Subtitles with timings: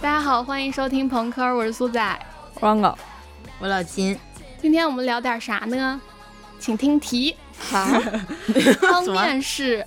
[0.00, 2.18] 大家好，欢迎收听朋克，我是苏仔。
[3.58, 4.18] 我老金，
[4.62, 6.00] 今天我们聊点啥呢？
[6.58, 7.36] 请听题。
[7.70, 7.86] 好，
[8.80, 9.86] 汤面是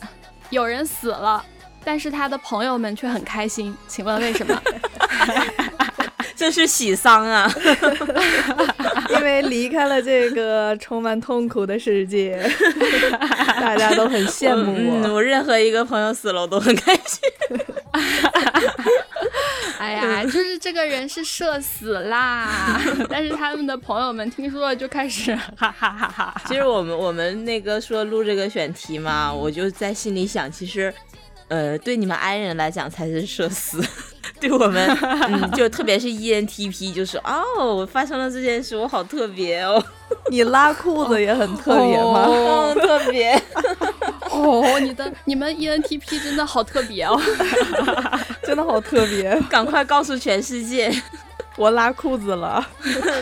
[0.51, 1.43] 有人死了，
[1.83, 4.61] 但是他的朋友们却很开心，请问为什么？
[6.35, 7.49] 这是喜丧啊！
[9.15, 12.39] 因为离开了这个充满痛苦的世界，
[13.59, 15.15] 大家都很羡慕嗯，我。
[15.15, 17.19] 我任何一个朋友死了，我都很开心。
[19.79, 22.79] 哎呀，就是这个人是社死啦，
[23.09, 26.41] 但是他们的朋友们听说了就开始哈哈哈哈。
[26.47, 30.93] 其实我们我们那个说录这个选题嘛，我就在心里想，其实，
[31.49, 33.83] 呃，对你们 i 人来讲才是社死，
[34.43, 34.89] 对我们，
[35.29, 39.81] 嗯，就特别是 ENTP，就是哦，发生了这件事，我好特别哦，
[40.29, 42.25] 你拉裤子也很特别吗？
[42.27, 43.41] 嗯，特别，
[44.29, 47.17] 哦，你的你们 ENTP 真的好特别哦。
[48.43, 50.91] 真的好特别，赶快告诉全世界，
[51.55, 52.65] 我拉裤子了。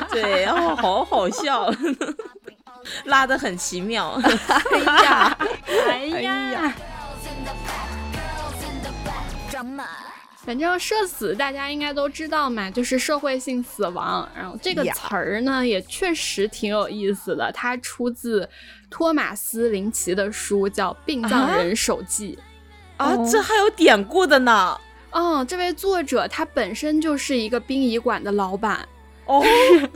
[0.10, 1.72] 对，哦，好好笑，
[3.06, 4.20] 拉的很奇妙。
[4.72, 5.38] 哎呀，
[5.88, 6.74] 哎哎呀
[10.44, 14.28] 反正社死大家应该都知道嘛，就是社会性死亡。
[14.36, 18.50] 然后这个词儿呢，也确实挺有意思的，它出自
[18.90, 22.38] 托马斯·林奇的书，叫《殡葬人手记》。
[23.04, 24.80] 啊，这还有典故的呢。
[25.12, 28.88] 嗯，这位作者他本身就是一个殡仪馆的老板，
[29.26, 29.44] 哦，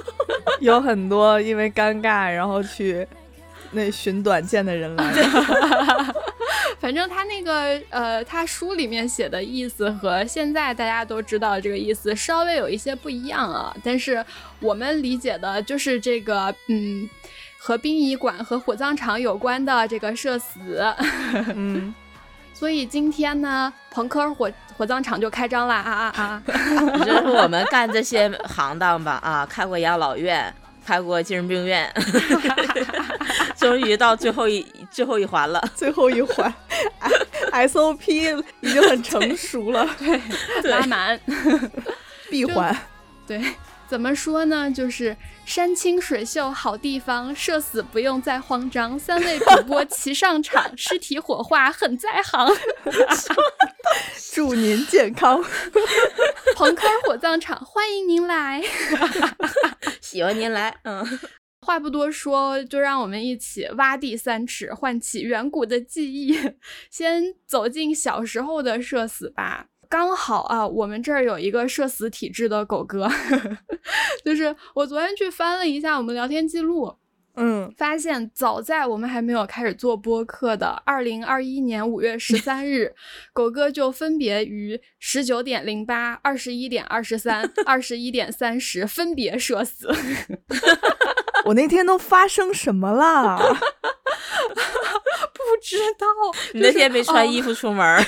[0.62, 3.08] 有很多因为尴尬然后去
[3.76, 6.16] 那寻短见的人来了。
[6.80, 13.76] 反正他那个呃，他书里面写的意思和现在大家都知道这个意思稍微有一些不一样啊。
[13.84, 14.24] 但是
[14.60, 17.10] 我们理解的就是这个，嗯，
[17.58, 20.86] 和殡仪馆和火葬场有关的这个社死。
[21.56, 21.94] 嗯，
[22.54, 26.44] 所以今天呢，朋克火火葬场就开张啦啊啊啊！
[27.04, 30.54] 这是我们干这些行当吧啊，开过养老院，
[30.86, 31.92] 开过精神病院，
[33.58, 35.62] 终于到最后一最后一环了。
[35.76, 36.54] 最后一环
[37.52, 39.90] ，SOP 已经很成熟了。
[40.62, 41.20] 对拉满。
[42.30, 42.76] 闭环，
[43.28, 43.40] 对，
[43.88, 44.70] 怎么说呢？
[44.72, 45.16] 就是
[45.46, 48.98] 山清水秀好地方，社死不用再慌张。
[48.98, 52.48] 三位主播齐上场，尸体火化很在行。
[54.34, 55.44] 祝您健康。
[56.56, 58.62] 朋克火葬场欢迎您来。
[60.02, 61.04] 喜欢您来，嗯，
[61.62, 66.38] 话不多说，就让我们一起挖地三尺，唤起远古的记忆，
[66.90, 69.68] 先走进小时候的社死吧。
[69.88, 73.10] 刚好啊，我们这儿有一个社死体质的狗哥，
[74.26, 76.96] 就是我昨天去翻了一下我们聊天记录，
[77.38, 82.94] 嗯，发现早在我们还没有开始做播客的二零二一年五月十三日，
[83.34, 89.90] 狗哥就分别于十九点零八、二十一点二十三、二十一点三十分别社死。
[91.46, 93.38] 我那天都发生什么了？
[95.36, 96.06] 不知道，
[96.54, 98.04] 你那天没穿，衣服出门儿，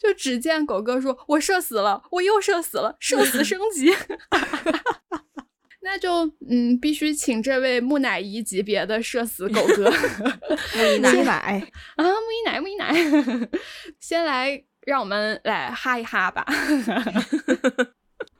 [0.00, 3.92] 就只见狗哥说：“我社死了，我又社死了，社死升级。”
[5.86, 9.88] 那就嗯，必须请这位木乃伊级别的社死狗哥
[10.76, 11.62] 木 乃伊奶，
[11.94, 12.92] 啊，木伊奶，木伊奶，
[14.00, 16.44] 先来让我们来哈一哈吧。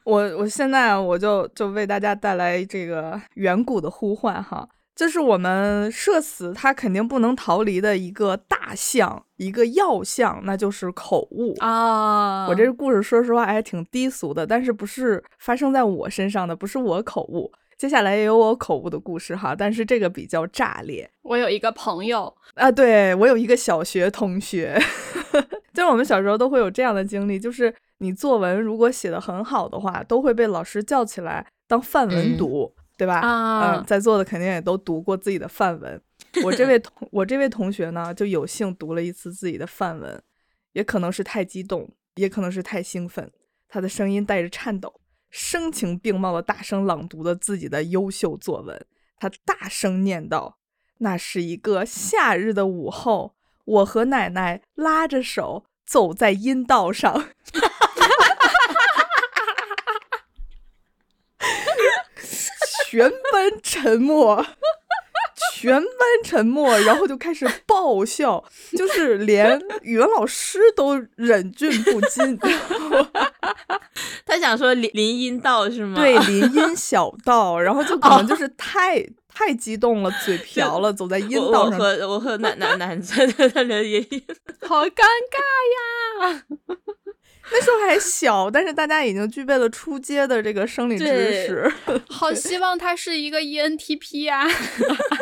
[0.04, 11.54] 我我现在啊我就就为大家带来这个远古的呼唤哈，这是我们社死他肯定不能逃离的一个大项，一个要项，那就是口误。
[11.58, 17.52] 啊我这个故事说实话还挺低俗的，但是不是发生在我身上的，不是我口误。
[17.76, 22.72] 接下来也有我口误的故事哈，但是这个比较炸裂我有一个朋友，啊。
[22.72, 24.80] 对我有一个小学同学，
[25.74, 33.20] 就是我们小时候都会有这样的经历，就是你作文如果写的很好的话，都会被老师叫起来当范文嗯读，对吧？
[33.20, 36.00] 啊嗯，在座的肯定也都读过自己的范文。
[36.44, 40.22] 我这位同我这位同学呢，就有幸读了一次自己的范文，
[40.72, 43.30] 也可能是太激动，也可能是太兴奋，
[43.68, 45.00] 他的声音带着颤抖，
[45.30, 48.86] 声情并茂的大声朗读了自己的优秀作文。
[49.18, 50.58] 他大声念道
[50.98, 53.34] ：“那是一个夏日的午后，
[53.64, 57.28] 我和奶奶拉着手走在阴道上。
[62.96, 64.42] ”全班沉默，
[65.52, 65.84] 全班
[66.24, 68.42] 沉默，然后就开始爆笑，
[68.74, 72.38] 就是连语文老师都忍俊不禁。
[74.24, 76.00] 他想说林林荫道是吗？
[76.00, 81.78] 对，林荫小道，然后就可能就是太、太激动了，嘴瓢了， 走在阴我我道上。
[81.78, 84.24] 和我和男男男在在在聊林荫，
[84.66, 86.44] 好尴尬呀！
[87.52, 91.04] 那时候还小，但是大家已经具备了初阶的这个生理知
[91.46, 91.72] 识。
[92.10, 94.46] 好希望他是一个 E ENTP 呀、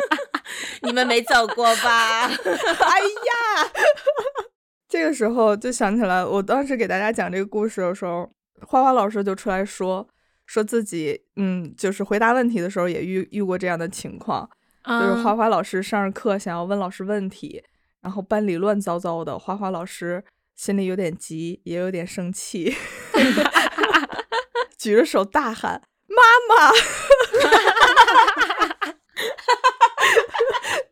[0.81, 2.25] 你们没走过吧？
[2.25, 3.71] 哎呀，
[4.89, 8.29] 这个时候就想起来，我当时给大家讲这个故事的时候，
[8.61, 10.07] 花花老师就出来说，
[10.45, 14.49] 说自己嗯，就是回答问题的时候也遇遇过这样的情况，
[14.83, 17.61] 就是嗯花花老师上着课想要问老师问题，
[18.01, 20.23] 然后班里乱糟糟的，花花老师
[20.55, 22.73] 心里有点急，也有点生气，
[24.77, 26.71] 举着手大喊：“妈妈！”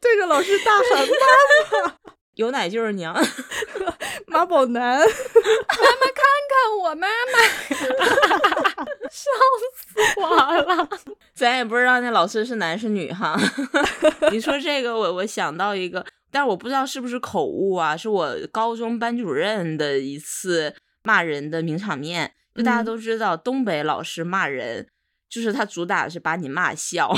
[0.01, 1.15] 对着老师大喊：“妈
[1.87, 1.95] 妈
[2.35, 3.15] 有奶就是娘，
[4.27, 5.11] 妈宝男！”妈妈
[6.13, 6.23] 看
[6.81, 7.39] 我妈妈，
[9.09, 9.31] 笑
[9.75, 10.27] 死我
[10.61, 10.89] 了。
[11.33, 13.39] 咱也不知道那老师是男是女哈。
[14.31, 22.33] 你说这个，我我想到一个，但是我不知道是不是口误啊，是我高中班主任的一次骂人的名场面。
[22.55, 24.87] 就大家嗯都知道，东北老师骂人，
[25.29, 27.11] 就是他主打的是把你骂笑，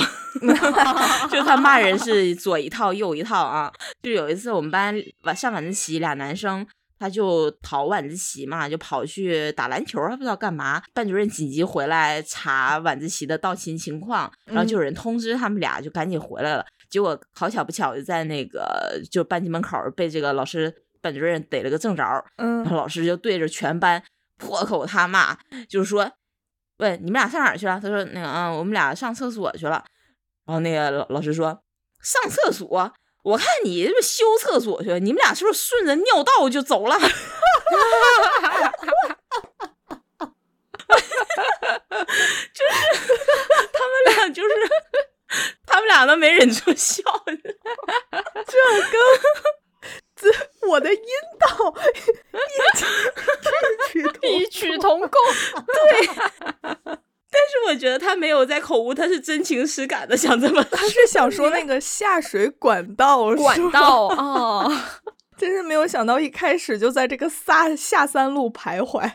[1.30, 3.72] 就他骂人是左一套右一套啊。
[4.02, 6.66] 就有一次我们班晚上晚自习，俩男生
[6.98, 10.82] 他就逃晚自习嘛，就跑去打篮球，还不知道干嘛。
[10.94, 16.64] 班主任紧急回来查晚自习的到勤情况，然后就有人通知他们俩，就赶紧回来了。
[16.96, 24.02] 结果好巧不巧就在那个就班级门口被这个老师班主任逮了个正着，然后嗯，老师就对着全班
[24.38, 25.36] 破口大骂，
[25.68, 26.10] 就是说，
[26.78, 27.78] 问你们俩上哪儿去了？
[27.78, 29.84] 他说那个嗯，我们俩上厕所去了。
[30.46, 31.62] 然后那个老老师说
[32.00, 32.94] 上厕所。
[33.24, 36.96] 我看你是不是修厕所去了，你们俩是不是顺着尿道就走了？
[36.98, 37.06] 就
[42.64, 42.70] 是
[43.72, 44.48] 他们俩，就是
[45.76, 47.02] 他们俩都没忍住笑。
[47.28, 48.98] 这跟
[50.16, 50.30] 这
[50.68, 51.00] 我的阴
[51.38, 51.74] 道
[52.32, 55.10] 异曲同异曲同工，
[56.62, 64.72] 但是我觉得他没有在口误，他是真情实感的想这么 他是想说那个下水管道，管道哦，
[65.36, 69.12] 真是没有想到一开始就在这个下下三路徘徊。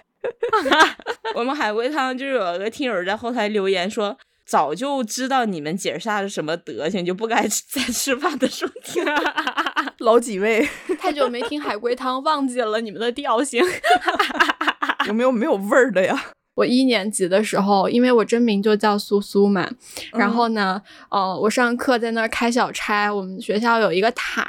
[1.33, 4.15] 我们海龟汤就有一个听友在后台留言说，
[4.51, 9.01] 早就知道你们姐仨是什么德行，就不该在吃饭的时候听。
[9.99, 10.67] 老几位
[10.99, 13.63] 太久没听海龟汤，忘记了你们的调性。
[15.07, 16.31] 有没有没有味儿的呀？
[16.61, 19.67] 我一年级的时候，因为我真名就叫苏苏嘛，
[20.13, 20.31] 然嗯。
[20.31, 20.79] 后呢，
[21.09, 24.47] 呃，我上课在那儿开小差，我们学校有一个塔，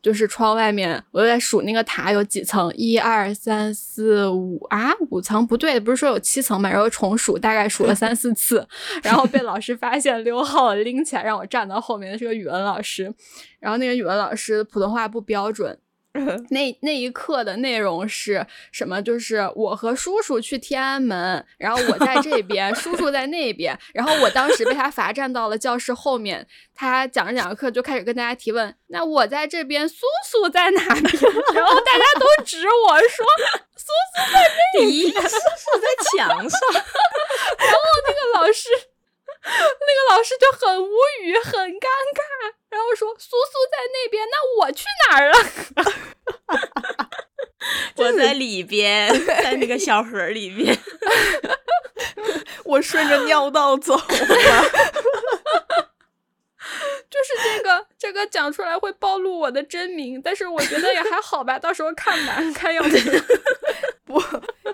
[0.00, 8.66] 就是窗外面，我就在数那个塔有几层，一二三四五啊，五层不对，不是说有七层嘛，然后重数，大概数了三四次，
[9.04, 13.12] 然后被老师发现溜号了，拎起来让我站到后面的是个语文老师，
[13.60, 15.78] 然后那个语文老师普通话不标准，
[16.50, 19.00] 那那一课的内容是什么？
[19.02, 26.46] 就是我和叔叔去天安门，然后我在这边，叔叔在那边，然后我当时被他罚站到了教室后面。
[26.74, 29.94] 他讲着讲着课就开始跟大家提问，那我在这边，叔
[30.30, 31.04] 叔在哪边？
[31.54, 33.26] 然后大家都指我说，
[34.80, 36.60] 咦， 是在墙上。
[36.72, 38.68] 然后那个老师，
[39.44, 40.90] 那个老师就很无
[41.22, 45.36] 语，很尴尬，然后说苏苏在那边，那我去哪儿了？
[47.96, 50.78] 我在里边，在那个小盒里边。
[52.64, 54.02] 我顺着尿道走了。
[57.10, 63.24] 就是这个，这个讲出来会暴露我的真名，但是我觉得也还好吧，到时候看吧，看样子。
[64.04, 64.22] 不，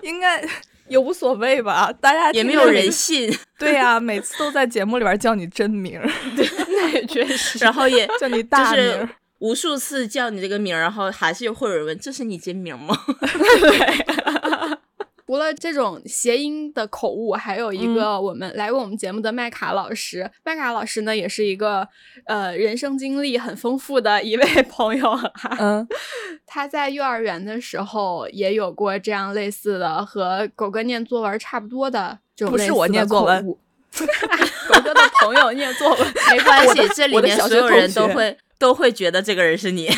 [0.01, 0.41] 应该
[0.89, 1.91] 也无所谓吧？
[2.01, 5.99] 大家也没有人信，对呀、每次都在节目里边叫你真名
[6.35, 9.01] 对，那也确实， 然后也叫你就大名儿。
[9.01, 12.97] 是无数次叫你这个名，然后还是会有人问：“这是你真名吗
[15.29, 20.27] 除了这种谐音的口误，还有一嗯个我们、来过我们节目的麦卡老师。
[20.43, 21.87] 麦卡老师呢，也是一个
[22.25, 25.55] 呃人生经历很丰富的一位 朋友哈。
[25.59, 25.87] 嗯，
[26.47, 33.45] 他在幼儿园的时候也有过这样类似的和狗哥念作文差不多的这种不是我念作文
[33.93, 39.91] 狗哥的朋友念作文，？”没关系，这里面所有人都会都会觉得这个人是你。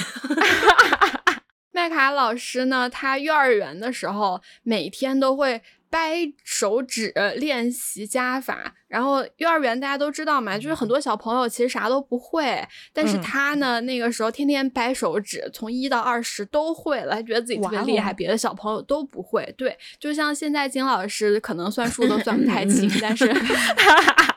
[1.72, 8.76] 麦卡老师呢，他幼儿园的时候每天都会掰手指练习加法。
[8.88, 12.62] 然后幼儿园大家都知道嘛，就是很多小朋友其实啥都不会，
[12.92, 19.54] 但是嗯他呢，那个时候天天掰手指，从一到二十都会了，他觉得自己特别厉害，别的小朋友都不会。
[19.58, 23.34] 对，就像现在金老师可能算数都算不太清， 但是。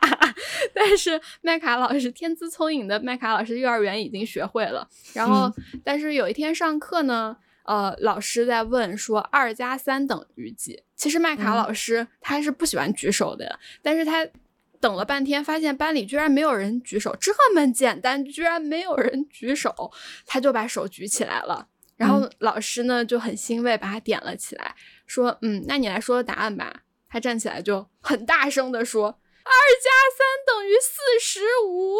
[0.75, 5.53] 但是麦卡老师天资聪颖的麦卡老师幼儿园已经学会了，然后、
[5.85, 10.83] 但是有一天上课呢，呃，老师在问说二加三等于几？
[10.97, 14.27] 其实麦卡嗯老师他是不喜欢举手的，但是他
[14.81, 19.91] 等了半天，发现班里居然没有人举手，这么简单，居然没有人举手，
[20.27, 21.69] 他就把手举起来了。
[21.97, 24.75] 然后老师呢就很欣慰，把他点了起来，
[25.07, 31.99] 说：“嗯，那你来说答案吧。”他站起来就很大声的说：“二加三等于四十五。”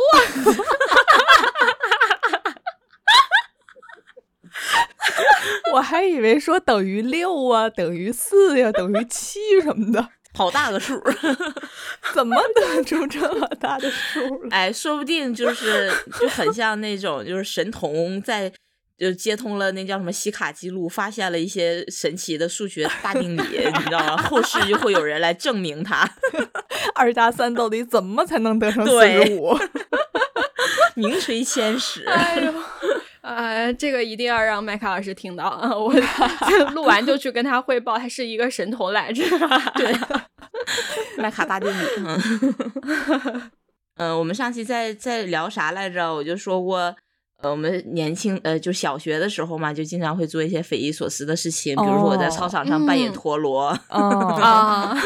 [5.73, 11.03] 我还以为说等于六啊，等于四呀、等于七什么的，好大个数，
[12.15, 14.69] 怎么得出这么大的数来？
[14.69, 18.53] 哎，说不定就是就很像那种就是神童在
[18.97, 24.17] 就接通了那叫什么西卡记录，发现了一些神奇的数学大定理，你知道吗？
[24.17, 26.09] 后世就会有人来证明它，
[26.95, 29.57] 二加三到底怎么才能得上四对十五？
[30.95, 32.05] 名垂千史。
[32.07, 32.55] 哎呦，
[33.21, 35.75] 呃，这个一定要让麦卡老师听到啊！
[35.77, 35.93] 我
[36.73, 39.25] 录完就去跟他汇报，他是一个神童来着。
[39.75, 39.93] 对，
[41.19, 41.85] 麦卡大定理。
[41.99, 43.51] 嗯，
[43.97, 46.15] 嗯，我们上期在在聊啥来着？
[46.15, 46.95] 我就说过。
[47.43, 54.01] 呃，我们年轻呃，就小学的时候嘛，就经常会做一些匪夷所思的事情，比如说我在操场上扮演嗯陀螺， 哦，
[54.41, 54.97] 啊，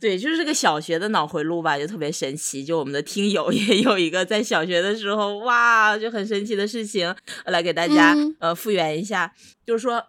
[0.00, 2.64] 对，就是这个小学的脑回路吧，就特别神奇。
[2.64, 7.14] 就我们的听友 也有一个在小学的时候，哇，就很神奇的事情，
[7.46, 9.32] 来给大家、嗯呃复原一下。
[9.66, 10.04] 就是说，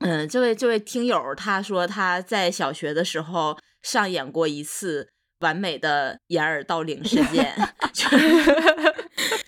[0.00, 5.08] 嗯，这位这位听友他说他在小学的时候上演过一次
[5.40, 7.52] 完美的掩耳盗铃事件，
[7.94, 8.06] 就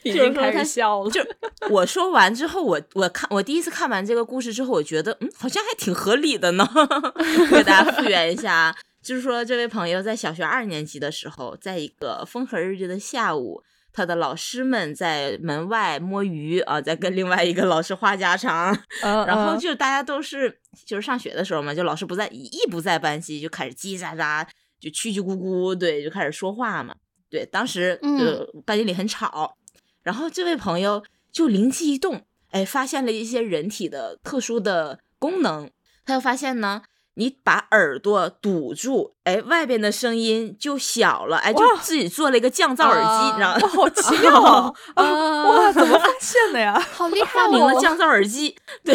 [0.04, 1.10] 已经开始笑了。
[1.10, 1.20] 就
[1.70, 6.68] 我说完之后，我我看我第一次看完这个故事之后，我觉得嗯，好像还挺合理的呢。
[7.50, 24.46] 给大家复原一下啊，就是说这位朋友在小学二年级的时候，在一个风和日丽的下午，他的老师们在门外摸鱼啊，在跟另外一个老师话家常，嗯然后嗯就大家都是就是上学的时候嘛，就老师不在，一不在班级就开始叽叽喳喳，
[24.80, 26.94] 就叽叽咕咕，对，就开始说话嘛。
[27.30, 29.56] 对，当时嗯就班级里很吵，
[30.04, 35.68] 然后这位朋友就灵机一动，哎，发现了一些人体的特殊的功能。
[36.06, 36.82] 他就发现呢，
[37.14, 43.68] 你把耳朵堵住，哎，外边的声音就小了，哎，就自己做了一个降噪耳机，你知道啊吗？
[43.68, 44.72] 好奇妙啊！
[44.94, 46.78] 啊哇，怎么发现的呀？
[46.92, 47.80] 好厉害发明了哦！
[47.80, 48.94] 降噪耳机，对，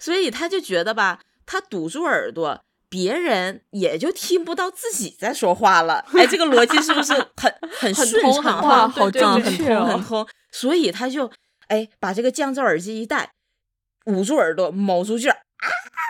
[0.00, 2.60] 所以他就觉得吧，他堵住耳朵，
[2.90, 6.04] 别人也就听不到自己在说话了。
[6.12, 8.32] 哎，这个逻辑是不是很 很很顺畅？
[8.32, 10.04] 通很哇，通好正确通很哦！
[10.06, 11.30] 通，所以他就
[11.68, 13.30] 哎把这个降噪耳机一戴，
[14.06, 15.38] 捂住耳朵，卯足劲儿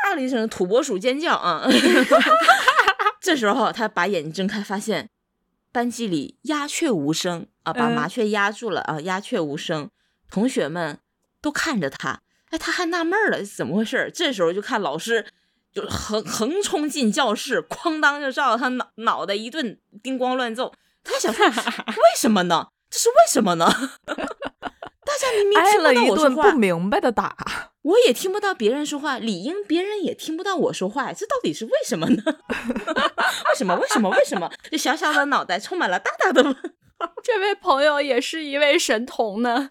[0.04, 1.68] 啊了一声土拨鼠尖叫啊！
[3.20, 5.10] 这时候他把眼睛睁开，发现
[5.70, 9.90] 班级里鸦雀无声啊，把嗯麻雀压住了啊，鸦雀无声，
[10.30, 10.98] 同学们
[11.42, 14.10] 都看着他，哎，他还纳闷了，怎么回事？
[14.14, 15.26] 这时候就看老师。
[15.72, 20.72] 就横横冲进教室，哐当就照他脑脑袋一顿叮咣乱揍。
[21.02, 21.44] 他想说，
[21.88, 22.68] 为什么呢？
[22.90, 23.66] 这是为什么呢？
[24.06, 27.36] 大家明明挨听了一顿不明白的打，
[27.82, 32.22] 我也听不到别人说话，理应别人也听不到我说话，这到底是为什么呢？
[32.26, 33.74] 为什么？
[33.76, 34.10] 为什么？
[34.10, 34.50] 为什么？
[34.70, 36.54] 这小小的脑袋充满了大大的问
[37.22, 39.70] 这位朋友也是一位神童呢。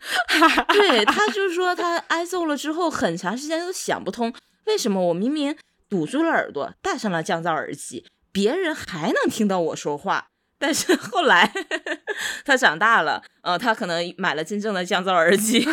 [0.70, 4.34] 对他就是说，他挨揍了之后，很长时间都想不通，
[4.66, 5.56] 为什么我明明
[5.90, 10.28] 堵住了耳朵，戴上了降噪耳机，别人还能听到我说话。
[10.62, 11.50] 但是后来
[12.44, 15.66] 他长大了，呃，他可能买了真正的降噪耳机，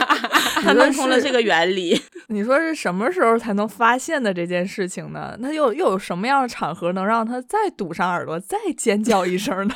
[0.62, 2.00] 他弄通了这个原理。
[2.28, 5.36] 你说是什么时候才能发现的这件事情呢？
[5.40, 9.74] 那又又有什么样的场合能让他再堵上耳朵，再尖叫一声呢？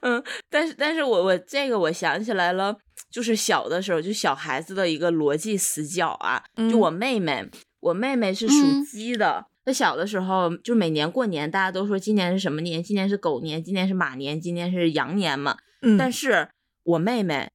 [0.00, 2.76] 嗯，但是但是我我这个我想起来了，
[3.10, 6.42] 就是小的时候，就小孩子的一个逻辑死角啊。
[6.56, 7.48] 就嗯我妹妹，
[7.80, 9.46] 我妹妹是属嗯鸡的。
[9.64, 12.82] 她小的时候，就每年过年，大家都说今年是什么年？
[12.82, 15.58] 今年是狗年，今年是马年，今年是羊年嘛。
[15.82, 16.48] 嗯，但是
[16.82, 17.50] 我妹妹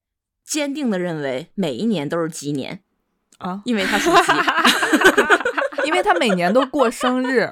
[0.46, 2.82] 坚定的认为每一年都是鸡年，
[3.40, 4.32] 啊，因为她属鸡。
[5.86, 7.50] 因为她每年都过生日，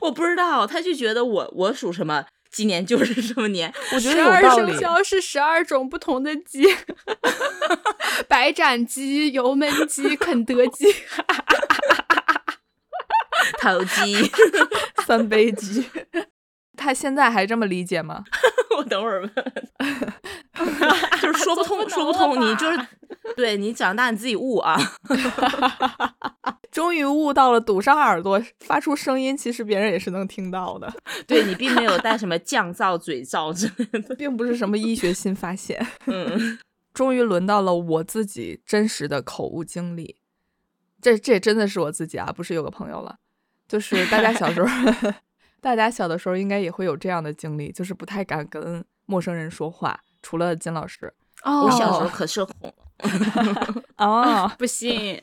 [0.00, 3.72] 我不知道，她就觉得我我属什么，今年就是什么年。
[3.92, 4.80] 我觉得十二有道理生。
[4.80, 6.62] 肖是十二种不同的鸡
[8.28, 10.86] 白斩鸡、油焖鸡、肯德基。
[13.58, 14.30] 烤鸡。
[15.06, 15.84] 三杯鸡。
[16.76, 18.22] 他现在还这么理解吗？
[18.76, 19.30] 我等会儿问，
[21.20, 22.40] 就是说不通，说不通。
[22.40, 22.78] 你就是
[23.36, 24.76] 对你长大你自己悟啊。
[26.72, 30.92] 终于悟到了，堵上耳朵发出声音，其实别人也是能听到的，
[31.28, 34.14] 对你并没有带什么降噪、嘴噪之类的。
[34.16, 35.86] 并不是什么医学新发现。
[36.06, 36.58] 嗯，
[36.94, 40.16] 终于轮到了我自己真实的口误经历，
[41.00, 43.18] 这这真的是我自己啊，不是有个朋友了。
[43.68, 45.12] 就是大家小时候，
[45.60, 51.12] 大家小的时候应该也会有这样的经历，就是不太敢跟陌生人说话，除了金老师。
[51.42, 53.82] 哦我小时候可社恐了。
[53.96, 55.20] 哦，不信，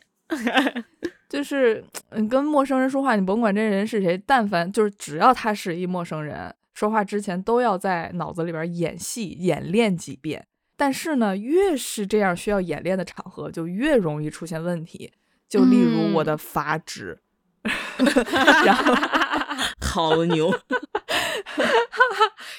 [1.29, 10.47] 就是嗯，跟陌生人说话，你甭管这人是谁，但凡就是只要他是一陌生人，说话之前都要在脑子里边演戏演练几遍。
[10.75, 15.11] 但是呢，越是这样需要演练的场合，就越容易出现问题。
[15.47, 17.19] 就例如我的发质，
[18.65, 18.93] 然后
[19.81, 20.53] 好牛！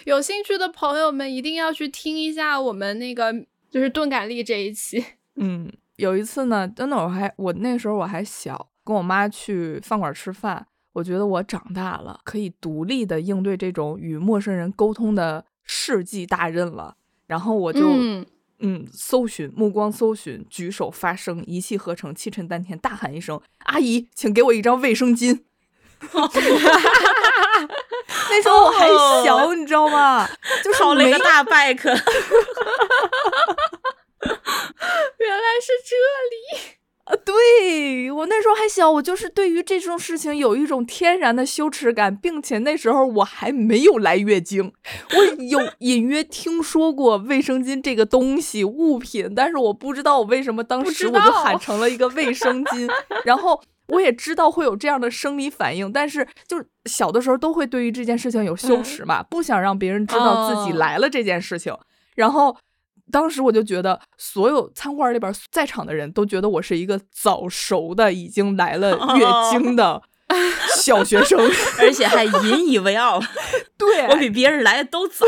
[0.04, 3.32] 有兴趣的朋友们一定要去听一下我们那个
[3.70, 5.04] 就是钝感力这一期。
[5.36, 5.70] 嗯，
[6.00, 16.96] 有一次呢，真的我还我那时候我还小，跟我妈去饭馆吃饭，我觉得我长大了，可以独立的应对这种与陌生人沟通的世纪大任了。
[17.26, 18.26] 然后我就嗯
[18.60, 25.42] 嗯搜寻，目光搜寻，举手发声，一气呵成，气沉丹田，大喊一声：“阿姨，请给我一张卫生巾。
[28.30, 28.88] ”那时候我还
[29.24, 30.26] 小，你知道吗？
[30.64, 31.96] 就是没考了一个大 back， 原
[35.50, 35.96] 来是这
[36.30, 36.76] 里。
[37.04, 44.72] 啊，对我那时候还小，我就是对于这种事情有一种天然的羞耻感，并且那时候我还没有来月经，
[45.16, 52.88] 我有 隐约听说过卫生巾这个东西物品，但是我不知道我为什么当时我就喊成了一个卫生巾，
[53.24, 61.76] 然后我也知道会有这样的生理反应，但是就是小的时候都会对于这件事情有羞耻嘛，不想让别人知道自己哦来了这件事情，
[62.14, 62.56] 然后。
[63.10, 70.00] 当时我就觉得，所有餐馆里边在场的人都觉得我是一个早熟的、已经来了 月经的
[70.76, 71.38] 小学生。
[71.78, 73.20] 而且还引以为傲，
[73.76, 75.26] 对，我比别人来的都早。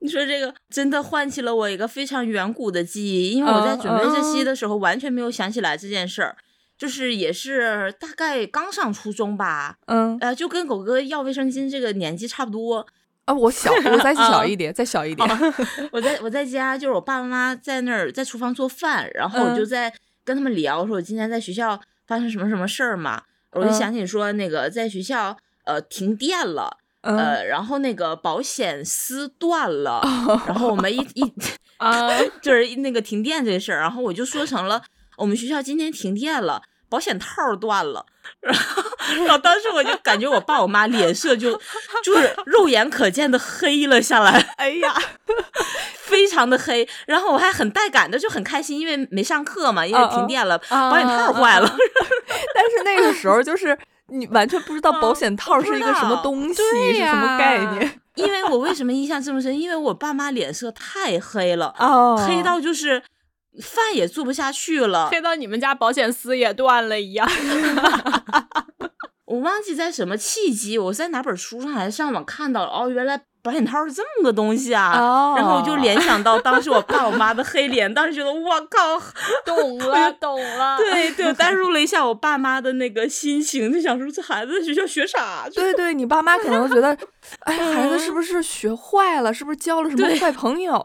[0.00, 6.36] 你说这个真的唤起了我一个非常远古的记忆，因为我在准备这期的时候完全没有想起来这件事儿，
[6.76, 12.84] 就是也是大概刚上初中吧，嗯呃，就跟狗哥要卫生巾这个年纪差不多。
[13.32, 15.28] 啊，我小，我再小 一点，再小一点。
[15.90, 19.92] 我在我在家，就是我爸爸妈妈在那儿在厨房做饭，然后我就嗯在
[20.24, 26.78] 跟他们聊，说我今天在学校发生什么什么事儿嘛，我就嗯想起说那个在学校呃停电了。
[27.04, 30.00] 嗯，呃，然后那个保险丝断了，
[30.46, 31.32] 然后我们一一
[31.78, 32.08] 啊，
[32.40, 34.80] 就是那个停电这事儿，然后我就说成了
[35.16, 36.62] 我们学校今天停电了，
[36.92, 38.04] 保险套儿断了，
[38.40, 38.82] 然后
[39.24, 41.58] 然后当时我就感觉我爸我妈脸色就
[42.04, 44.94] 就 是肉眼可见的黑了下来，哎呀，
[45.96, 51.66] 非常的黑，然后我还很带感的就很开心，因为没上课嘛，因为停电了，啊保险套儿坏了，
[52.54, 53.76] 但是那个时候就是
[54.08, 57.98] 你完全不知道保险套是一个什么东西，是什么概念。
[58.14, 59.58] 因为我为什么印象这么深？
[59.58, 63.02] 因为我爸妈脸色太黑了，哦黑到就是
[63.60, 65.08] 饭也做不下去了。
[65.10, 67.28] 黑到你们家保险丝也断了一样。
[69.26, 74.92] 我忘记在什么契机，我在哪本书上还是上网看到了，哦，原来保险套是这么个东西啊。
[74.98, 79.00] 哦然后我就联想到当时我爸我妈的黑脸，当时觉得我靠，
[79.46, 80.76] 懂了，懂了。
[80.76, 85.54] 对对，我代 入了一下我爸妈的那个心情，就想说这孩子在学校学啥去？
[85.54, 86.94] 对对，你爸妈可能觉得，
[87.40, 89.32] 哎，孩子是不是学坏了？
[89.32, 90.84] 是不是交了什么坏朋友？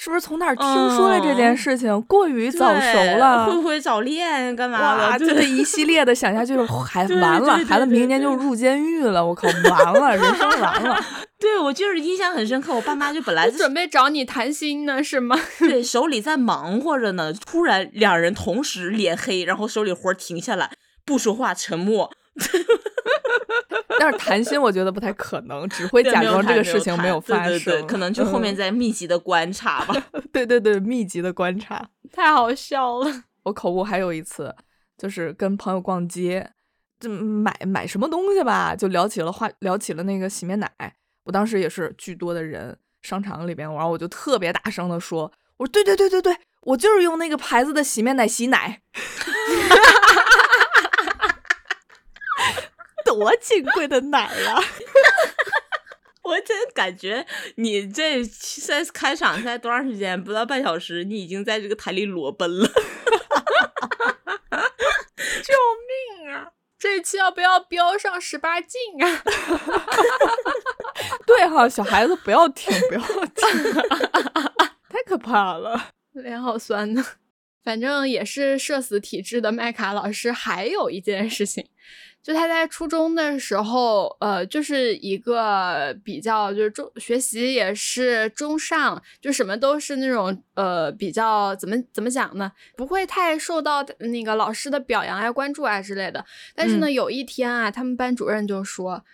[0.00, 0.64] 是不是从哪儿听
[0.96, 2.00] 说了这件嗯事情？
[2.02, 5.26] 过于早熟了，会不会早恋干嘛哇，的？
[5.26, 6.56] 这一系列的想下去，
[6.86, 11.04] 孩子完了，孩子明年就入监狱了，我靠，完了，人生完了。
[11.40, 15.36] 对我就是印象很深刻，我爸妈就本来就准备找你谈心呢，是吗？
[15.58, 20.70] 对手里在忙活着呢，突然两人同时脸黑，然后手里活停下来，
[21.04, 22.12] 不说话，沉默。
[23.98, 27.86] 但是谈心，我觉得不太可能，只会假装这个事情没有发谈对对对生。
[27.86, 29.94] 可能就后面嗯在密集的观察吧。
[30.32, 31.88] 对对对，密集的观察。
[32.12, 33.24] 太好笑了。
[33.44, 34.54] 我口误还有一次，
[34.96, 36.50] 就是跟朋友逛街，
[37.00, 40.70] 就买买什么东西吧，就聊起了话，聊起了那个洗面奶。
[41.24, 48.80] 我当时也是巨多的人，商场里边，然后我就特别大声的说：“我说对对对对对，我就是用那个牌子的洗面奶洗奶。
[53.08, 54.62] ”多金贵的奶呀、
[56.22, 60.22] 我真感觉你这在开场才多长时间？
[60.22, 62.68] 不到半小时，你已经在这个台里裸奔了。
[65.42, 65.54] 救
[66.20, 69.22] 命啊这一期要不要标上十八禁啊？
[71.26, 73.72] 对哈，小孩子不要听，不要听，
[74.90, 75.92] 太可怕了。
[76.12, 77.04] 脸好酸呢。
[77.64, 81.68] 反正也是社死体质的麦卡老师，还有一件事情，
[82.22, 96.24] 就他在初中的时候，呃，就是一个比较就是中学习也是中上，就什么都是那种呃比较怎么怎么讲呢，不会太受到那个老师的表扬啊、关注啊之类的。
[96.54, 99.04] 但是呢，有一天啊，他们班主任就说。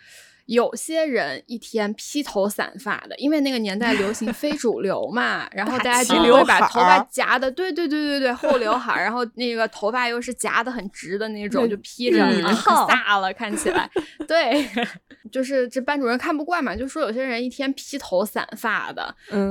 [0.47, 12.19] 有些人一天披头散发的，因为那个年代流行非主流嘛，然后大家就会把头发夹的，对对对对对，后刘海，然后那个头发又是夹的很直的那种，就披着，
[12.57, 13.91] 可飒了，看起来。
[14.29, 14.69] 对，
[15.33, 19.51] 就是这班主任看不惯嘛，就说有些人一天披头散发的，嗯，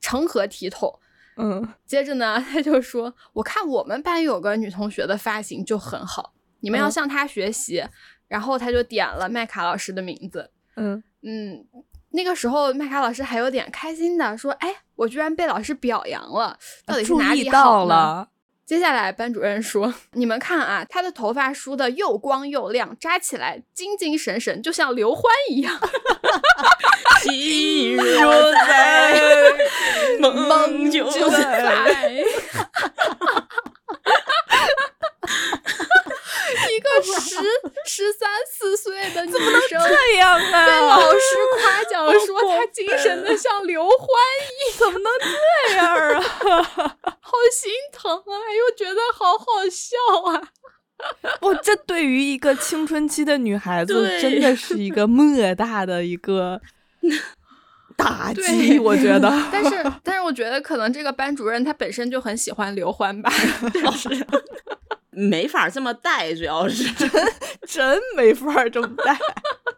[0.00, 0.92] 成何体统？
[1.38, 7.82] 嗯，接着呢，他就说，我看我们班有个女同学的发型就很好，你们要向她学习。
[8.28, 11.64] 然后他就点了麦卡老师的名字，嗯嗯，
[12.10, 18.28] 那个时候麦卡老师还有点开心的说：“哎，我居然被老师表扬了，到底是哪里好了？”
[18.66, 25.78] 接下来班主任说：“你们看啊，他的头发梳的又光又亮，扎起来精精神神，就像刘欢一样。
[27.22, 29.22] ”心若在，
[30.20, 32.24] 梦就在。
[36.72, 37.36] 一个十
[37.86, 40.66] 十三四岁的女生这样啊？
[40.66, 46.96] 被老师夸 奖说她精神的像刘欢一样，怎么能这样啊？
[47.20, 49.96] 好心疼啊，又觉得好好笑
[50.30, 50.48] 啊！
[51.40, 56.60] 不，这对于一个青春期的女孩子，真的是一个莫大的一个
[57.96, 59.30] 打击，我觉得。
[59.52, 63.30] 但是，但是，我觉得可能这个班主任他本身就很喜欢刘欢吧。
[63.30, 64.26] 是。
[65.16, 67.10] 没法这么带，主要是真
[67.66, 69.18] 真没法这么带。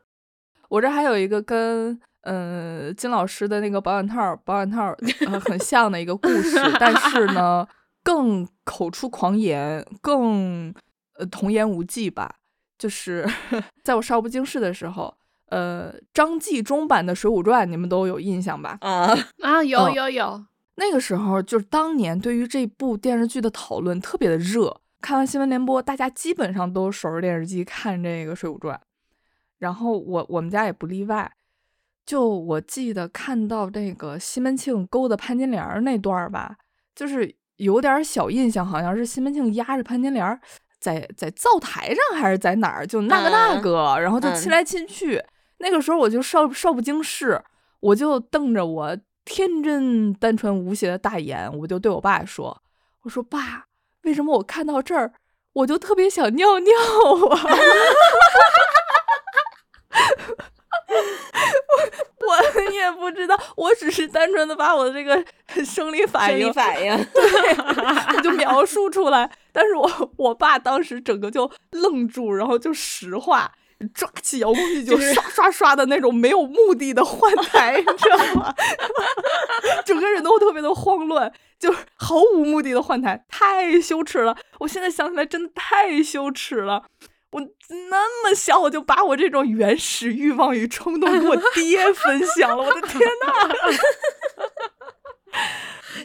[0.69, 4.93] 我这还有一个跟嗯金老师的那个保险套保险套
[5.41, 7.67] 很像的一个故事， 但是呢
[8.03, 10.75] 更口出狂言，更
[11.15, 12.35] 呃童言无忌吧。
[12.77, 13.25] 就是
[13.85, 15.15] 在我少不经事的时候，
[15.51, 18.77] 呃张纪中版的《水浒传》你们都有印象吧？
[18.81, 24.81] 啊啊有有有，那个时候就是当年对于这部电视剧的讨论特别的热。
[25.01, 28.77] 看完新闻联播，大家基本上都守着电视机看这个《水浒传》，
[29.59, 31.31] 然后我我们家也不例外。
[32.05, 36.57] 就我记得看到这个西门庆勾搭潘金莲那段吧，
[36.95, 40.41] 就是有点小印象，好像是西门庆压着潘金莲
[40.81, 45.23] 在在灶台上还是在哪儿，就那个那个，然后就亲来亲去。
[45.59, 47.43] 那个时候我就少少不经事，
[47.81, 52.63] 我就瞪着我天真单纯无邪的大眼，我就对我爸说
[53.03, 53.67] ：“我说爸。”
[54.09, 55.13] 为什么我看到这儿，
[55.53, 56.73] 我就特别想尿尿
[57.31, 57.43] 啊？
[62.27, 62.33] 我
[62.65, 65.23] 我也不知道，我只是单纯的把我的这个
[65.63, 67.23] 生理反应、反应，对，
[68.25, 69.31] 就描述出来。
[69.53, 73.53] 但是我我爸当时整个就愣住，然后就石化，
[73.93, 78.55] 抓起遥控器就刷刷刷的那种没有目的的换台，你知道吗？
[79.85, 81.31] 整个人都特别的慌乱。
[81.59, 84.37] 就毫无目的的换台，太羞耻了！
[84.61, 86.85] 我现在想起来真的太羞耻了。
[87.31, 87.41] 我
[87.91, 93.49] 那么小，我就把我这种原始欲望与冲动给我 爹分享了，我的天呐！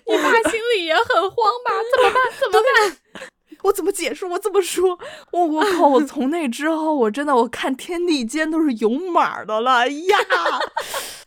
[0.05, 1.71] 你爸心里也很慌吧？
[1.95, 2.21] 怎么办？
[2.39, 3.29] 怎么办？
[3.63, 4.25] 我怎么解释？
[4.25, 4.99] 我怎么说？
[5.31, 5.87] 我我靠！
[5.87, 10.17] 我从那之后，我真的我看天地间都是有码的了呀！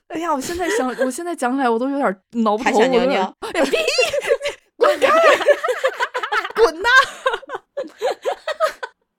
[0.09, 2.79] 哎呀，我现在想，我现在讲起来，我都有点挠不头。
[2.81, 3.35] 还尿尿？
[3.41, 3.67] 哎呀，
[4.77, 5.09] 滚开！
[6.55, 6.89] 滚呐！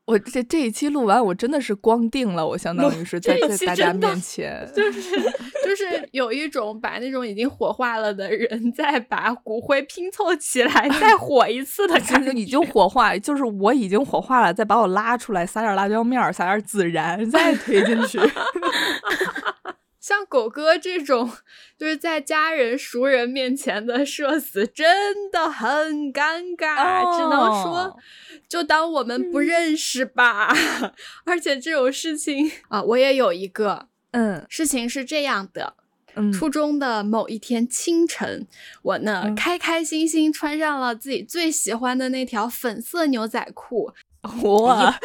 [0.07, 5.01] 我这这一期录完，我真的是光腚了，我相当于是在在大家面前，就是
[5.65, 12.31] 就是有一种把那种已经火化了的人再把骨灰拼凑起来 再火一次的感觉。
[12.31, 18.17] 已经火化，就是我已经火化了，再把我拉出来，撒点辣椒面，撒点孜然，再推进去。
[20.07, 21.29] 像狗哥这种，
[21.77, 27.17] 就是在家人熟人面前的社死，真的很尴尬。
[27.17, 27.97] 只能说，
[28.47, 30.55] 就当我们不认识吧。
[31.27, 33.89] 而且这种事情啊，我也有一个。
[34.11, 35.73] 嗯，事情是这样的。
[36.15, 38.47] 嗯，初中的某一天清晨，
[38.83, 43.91] 我呢开开心心穿上了自己最喜欢的那条粉色牛仔裤。
[44.43, 44.97] 哇！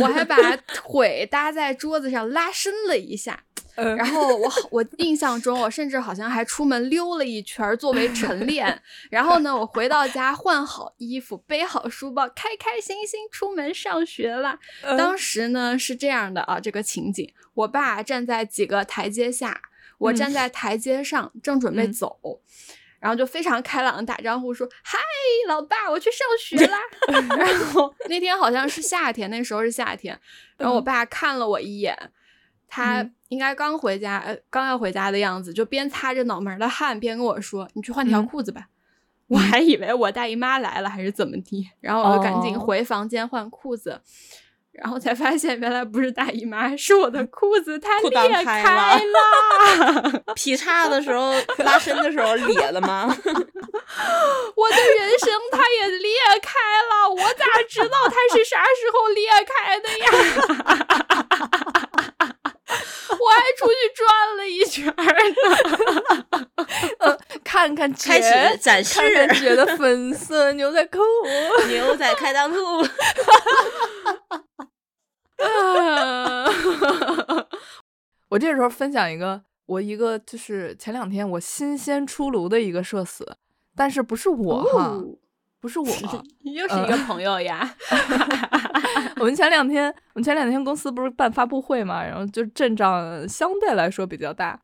[0.00, 3.44] 我还把腿搭在桌子上拉伸了一下。
[3.76, 8.82] 嗯然后我好我印象中，我甚至好像还出门溜了一圈儿作为晨练。
[9.10, 14.58] 然后呢，我回到家换好衣服，背好书包，开开心心出门上学了。
[14.82, 19.60] 嗯当时呢是这样的啊，这个情景，我爸站在几个台阶下，
[19.98, 22.18] 我嗯站在台阶上，正准备嗯走。
[23.00, 24.98] 然后就非常开朗的打招呼说：“嗨，
[25.48, 26.78] 老爸，我去上学 啦。”
[27.34, 30.20] 然后那天好像是夏天，那时候是夏天。
[30.58, 31.96] 然后我嗯爸看了我一眼，
[32.70, 38.68] 他嗯应该刚回家，呃，刚要回家的样子，就边擦着脑门儿的汗，边跟我说：“你去换条嗯裤子吧。
[39.28, 44.00] 我还以为我大姨妈来了还是怎么的，然后我就赶紧哦回房间换裤子。
[44.72, 50.22] 然后才发现原来不是大姨妈，是我的裤子它裂开了。
[50.34, 53.04] 劈叉的时候、拉伸的时候裂了吗？
[53.12, 61.79] 我的人生它也裂开了，我咋知道它是啥时候裂开的呀？
[63.10, 67.18] 我还出去转了一圈儿呢。
[67.44, 70.98] 看看 开姐始展示看看姐的粉色牛仔裤。
[71.68, 72.56] 牛仔开裆裤。
[78.28, 83.36] 我这时候分享一个，我一个就是前两天我新鲜出炉的一个社死，
[83.74, 85.04] 但是不是我哈，哦
[85.60, 85.86] 不是我，
[86.42, 87.74] 又是一个朋友呀。
[89.20, 94.58] 我们前两天，我们前两天公司不是办发布会嘛，然后就阵仗相对来说比较大，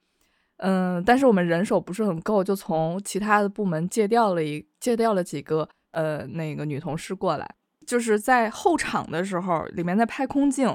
[0.57, 7.47] 嗯，但是我们人手不是很够，就从其他的部门借调了一借调了几个呃那个女同事过来，
[7.87, 10.75] 就是在后场的时候，里面在拍空镜，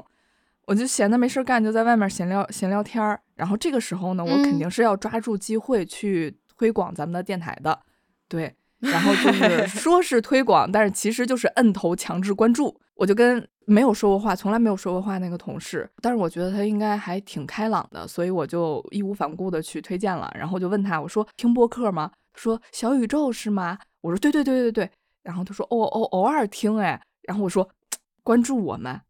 [0.66, 7.80] 我就闲的没事干，就在外面闲聊闲聊天儿，然后这个时候呢，我肯嗯定是要抓住机会去推广咱们的电台的，
[8.28, 8.54] 对。
[8.78, 12.80] 然后就是说是推广，但是其实就是摁头强制关注。
[12.96, 20.30] 我就跟没有说过话、从来没有说过话那个同事，但是我觉得他应该还挺开朗的，所以我就义无反顾的去推荐了。
[20.34, 22.10] 然后我就问他，我说听播客吗？
[22.32, 23.78] 他说小宇宙是吗？
[24.00, 24.90] 我说对对对对对。
[25.22, 27.00] 然后他说哦哦偶尔听哎。
[27.22, 27.68] 然后我说
[28.24, 29.00] 关注我们，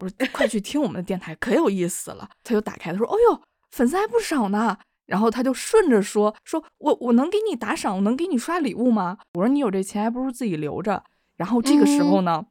[0.00, 2.28] 我说 快去听我们的电台，可有意思了。
[2.42, 4.78] 他就打开，他说哦哟粉丝还不少呢。
[5.06, 11.02] 然后他就顺着说：“说我我能给你打赏，我能给你刷礼物吗？”我说：“你有这钱，还不如自己留着。”
[11.36, 12.44] 然后这个时候呢，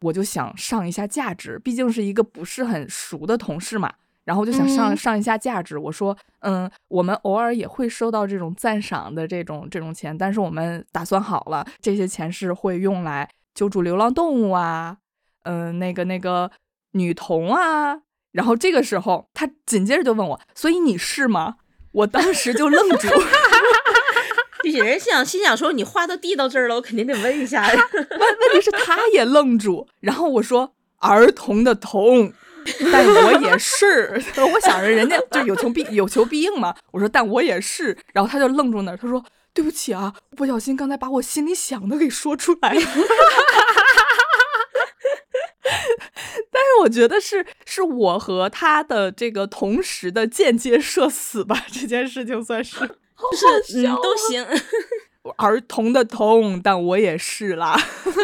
[0.00, 3.92] 我就想上一下价值，毕竟是一个不是很熟的同事嘛。
[4.24, 5.78] 然后就想上、嗯上一下价值。
[5.78, 14.98] 我说：“嗯，我们偶尔也会收到这种赞赏的这种这种钱，但是我们打算好了，这些钱是会用来救助流浪动物啊，
[15.44, 16.50] 嗯、那个那个
[16.92, 21.56] 女童啊。”然后这个时候，他紧接着就问我：“所以你是吗？”
[21.92, 23.16] 我当时就愣住， 有
[24.64, 27.88] 人心想心想说，你话都递到这儿了，我肯定得问一下呀。
[27.92, 32.32] 问问题是他也愣住，然后我说儿童的童，
[32.92, 34.20] 但我也是，
[34.52, 42.80] 我想着人家就有求必有求必应嘛，我说但我也是，然后他就愣住那儿，他说对不起啊，不小心刚才把我心里想的给说出来了。
[46.50, 52.76] 但是我觉得是是我和他的这个同时的间接社死吧，这件事情算是
[53.18, 54.46] 就是嗯都行。
[55.36, 57.78] 儿童的童，但我也是啦。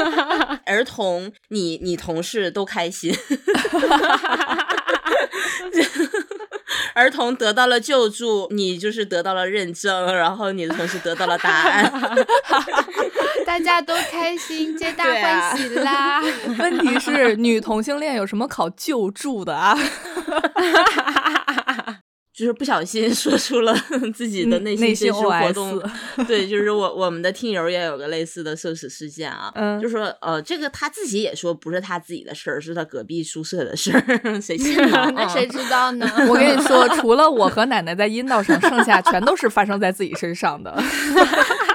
[0.64, 3.14] 儿童，你你同事都开心。
[6.94, 11.92] 儿童得到了救助，你就是得到了认证，然后你的同事得到了答案。
[13.44, 16.22] 大家都开心，皆大欢喜啦！
[16.59, 19.76] 问题是，女同性恋有什么考救助的啊？
[22.35, 23.73] 就是不小心 说出了
[24.12, 25.81] 自己的内心心真实活动。
[26.27, 34.03] 对，就是我我们的听友也有个类似的社死事件啊，嗯就说呃，这个他自己也说不是他自己的事儿，是他隔壁宿舍的事儿，
[34.42, 35.12] 谁信呢？
[35.14, 36.11] 那谁知道呢？
[36.29, 40.75] 我跟你说，除了我和奶奶在阴道上，剩下全都是发生在自己身上的。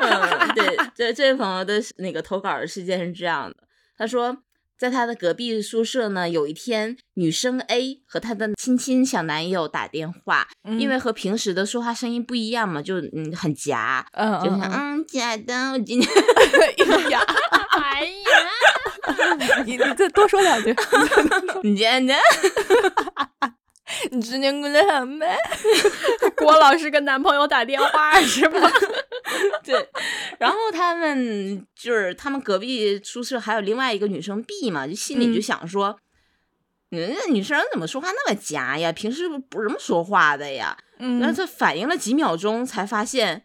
[0.02, 3.56] 嗯，对，这这位朋友的那个投稿的事件是这样的，
[3.98, 4.38] 他说。
[4.80, 10.48] 在他的隔壁宿舍呢，有一天，女生 A 和她的亲亲小男友打电话，
[10.80, 15.06] 因为和平时的说话声音不一样嘛，就嗯很夹，嗯就像嗯嗯。
[15.06, 17.20] 假的，我今天嗯，哎呀，
[17.78, 20.74] 哎呀，你你再多说两句。
[21.64, 22.14] 你假的，
[24.12, 25.26] 你今天过得好吗？
[26.38, 28.70] 郭老师跟男朋友打电话是吗？
[29.64, 29.90] 对，
[30.38, 35.98] 然后他们就是他们隔壁宿舍还有另外一个女生 B 嘛，就心里就嗯想说，
[36.90, 38.92] 人家女生怎么说话那么夹呀？
[38.92, 40.78] 平时不这么说话的呀？
[40.98, 43.44] 然后嗯，他反应了几秒钟，才发现，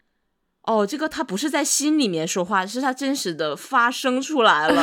[0.67, 4.83] 哦，这个他不是在心里面说话，是他真实的发声出来了，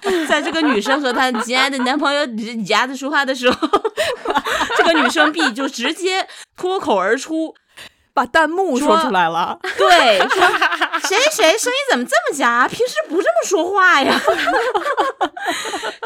[0.00, 2.26] 就是 在这个女生和她亲爱的男朋友
[2.66, 3.68] 夹子说话的时候，
[4.78, 7.54] 这个女生 B 就直接脱口而出，
[8.14, 9.58] 把弹幕说出来了。
[9.76, 10.28] 对，说
[11.08, 12.66] 谁谁声音怎么这么假？
[12.66, 14.18] 平时不这么说话呀。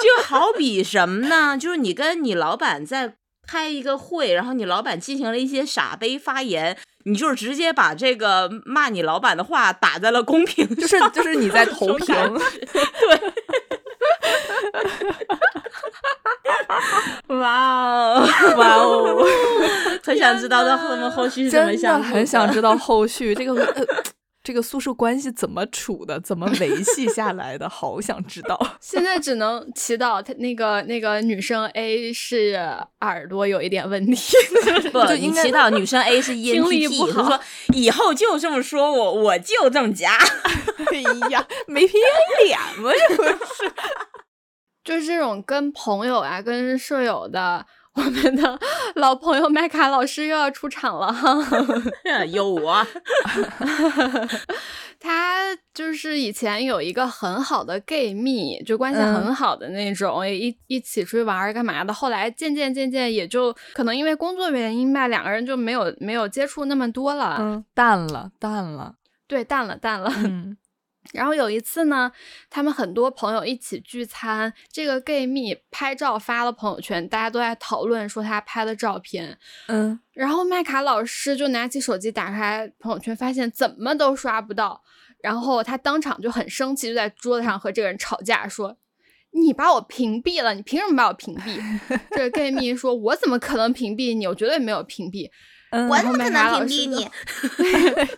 [0.03, 1.57] 就好比什么呢？
[1.57, 3.15] 就是你跟你老板在
[3.47, 13.33] 开一个会，然后你老板进行了一些傻杯发言，你就是直接把这个骂你老板的话打在了公屏上，就是就是你在投 屏，对。
[17.29, 19.27] 哇哦哇哦！
[20.03, 23.87] 很想知道他们后续是怎么真想的很想知道后续这个、呃、
[24.45, 28.77] 这个宿舍关系怎么处的，怎么维系下 来的，好想知道。
[28.79, 32.53] 现在只能祈祷他那个那个女生 A 是
[33.01, 34.37] 耳朵有一点问题，
[34.93, 37.41] 不，就应该你祈祷女生 A 是 听力 ENTP，不好就说
[37.73, 40.13] 以后就这么说我，我就这么夹。
[40.13, 42.93] 哎呀，没皮没脸吗？
[43.09, 43.73] 这不是？
[44.85, 48.59] 就是这种跟朋友啊、跟舍友的，我们的
[48.97, 51.37] 老朋友麦卡老师又要出场了 哈。
[52.33, 52.87] 有我，
[54.99, 61.93] 他就是以前有一个很好的 gay 蜜，就关系嗯很好的那种，也一一起出去玩儿干嘛的。
[61.93, 67.37] 后来渐渐渐渐，也就可能因为工作原因吧，两个人就没有没有接触那么多了。
[67.39, 68.95] 嗯，淡了，淡了。
[69.27, 70.13] 对，淡了淡了。
[70.17, 70.57] 嗯
[71.13, 72.11] 然后有一次呢，
[72.49, 79.39] 他们很多朋友一起聚餐，这个 gay 蜜拍照发了朋友圈，大家都在讨论说他拍的照片。
[79.69, 84.83] 嗯，然后麦卡老师就拿起手机打开朋友圈，发现怎么都刷不到，
[85.21, 88.77] 然后他当场就很生气，就在桌子上和这个人吵架，说
[89.33, 91.61] ：“你把我屏蔽了，你凭什么把我屏蔽？”
[92.13, 94.27] 这个 gay 蜜说：“我怎么可能屏蔽你？
[94.27, 95.31] 我绝对没有屏蔽。”
[95.77, 96.97] 嗯然后麦卡 老师就？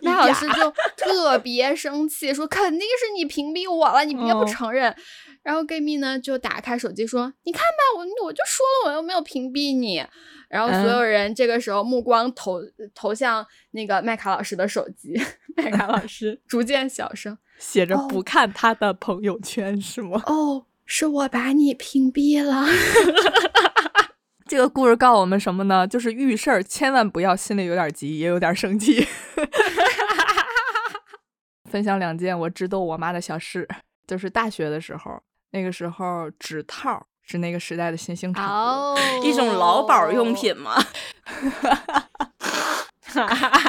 [0.03, 4.95] 麦卡老师就特别生气，说：“肯定是你屏蔽我了，你别不哦承认。
[5.41, 10.05] 然后 gay 蜜呢就打开手机说：“你看吧，我我就说了，我又没有屏蔽你。”
[10.49, 12.61] 然后所有人这个时候目光投
[12.93, 15.19] 投向那个麦卡老师的手机，
[15.57, 22.65] 麦卡老师 逐渐小声写着哦不看他的朋友圈是吗？：“哦，是我把你屏蔽了。
[24.47, 25.85] 这个故事告诉我们什么呢？
[25.85, 29.05] 就是遇事儿千万不要心里有点急，也有点生气。
[31.69, 33.67] 分享两件我直逗我妈的小事，
[34.07, 38.49] 就是大学的时候，那个时候指套是那个时代的新兴”产物。
[38.49, 40.75] 哦，一种劳保用品嘛。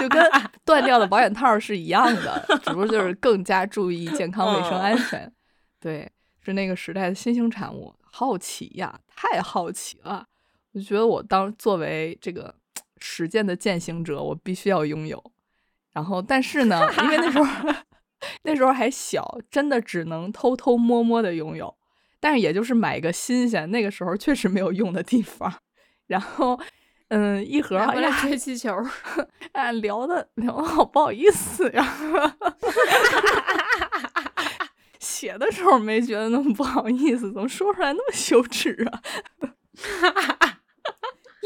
[0.00, 0.30] 就跟
[0.64, 5.32] 断掉的保险套是一样的，只不过就是更加注意健康卫生安全。
[5.80, 6.08] 对，
[6.40, 10.26] 是那个时代的新兴产物，好奇呀，太好奇了！
[10.78, 12.54] 我觉得我当作为这个
[12.98, 15.20] 实践的践行者，我必须要拥有。
[15.92, 17.74] 然后，但是呢，因为那时候
[18.44, 21.74] 那时候还小，真的只能偷偷摸摸的拥有。
[22.20, 25.52] 但是也就是买个新鲜，那个时候确实没有用的地方。
[26.06, 26.60] 然后，
[27.08, 28.72] 嗯，一盒回来吹气球。
[29.52, 31.84] 哎，聊的聊的好不好意思呀。
[35.00, 39.02] 写的时候没觉得那么不好意思，怎么说出来那么羞耻啊？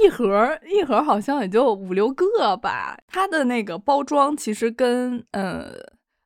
[0.03, 5.73] 一盒儿一盒儿好像也就五六个吧，它的那个包装其实跟呃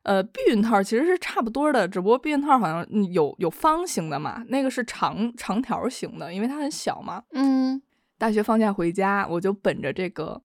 [0.04, 7.22] 呃避孕套其实是差不多的，只不过避孕套好像嗯有有方形的嘛，那个是长长条形的，因为它很小嘛。
[7.32, 7.82] 嗯，
[8.18, 10.40] 大学放假回家，我就本着这个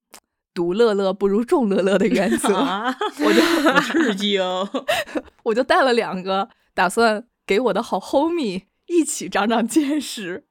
[0.54, 2.94] 独乐乐不如众乐乐的原则，啊，
[3.26, 4.68] 我就好刺激哦！
[5.44, 10.46] 我就带了两个，打算给我的好 homie 一起长长见识，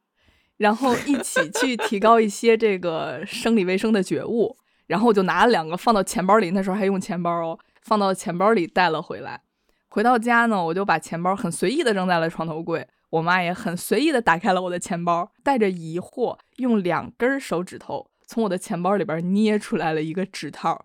[0.61, 4.59] 然后一起去提高一些这个生理卫生的觉悟。
[4.87, 9.41] 然后我就拿了两个放到钱包里，那时候还用钱包哦，放到钱包里带了回来。
[9.89, 12.87] 回到家呢，我就把钱包很随意的扔在了床头柜。
[13.09, 20.85] 我妈也很随意的打开了我的钱包，带着疑惑，用两根手指头从我的钱包里边捏出来了一个指套。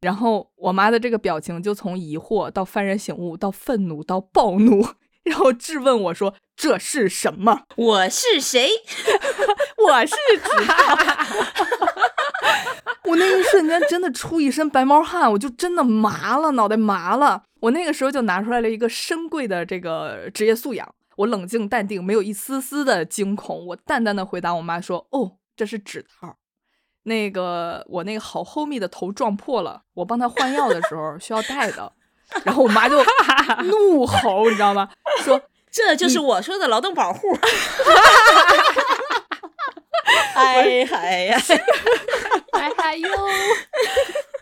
[0.00, 4.84] 然后我妈的这个表情就从疑惑到幡然醒悟，到愤怒，到暴怒，
[5.24, 7.62] 然后质问我说：“这是什么？
[7.76, 8.70] 我是谁？
[9.78, 10.96] 我是指套。”
[13.04, 17.42] 我那一瞬间真的出一身白毛汗，我就真的麻了，脑袋麻了。
[17.60, 23.66] 我那个时候就拿出来了一个深贵的这个职业素养，我冷静淡定，没有一丝丝的惊恐。
[23.66, 26.36] 我淡淡的回答我妈说：“哦，这是指套。”
[27.04, 31.92] 那个我那个好 homie 的头撞破了，我帮他换药的时候需要带的，
[32.44, 33.02] 然后我妈就
[33.64, 34.88] 怒吼，你知道吗？
[35.24, 35.40] 说
[35.70, 37.36] 这就是我说的劳动保护。
[40.34, 41.38] 哎嗨呀！
[42.52, 43.08] 哎嗨哟，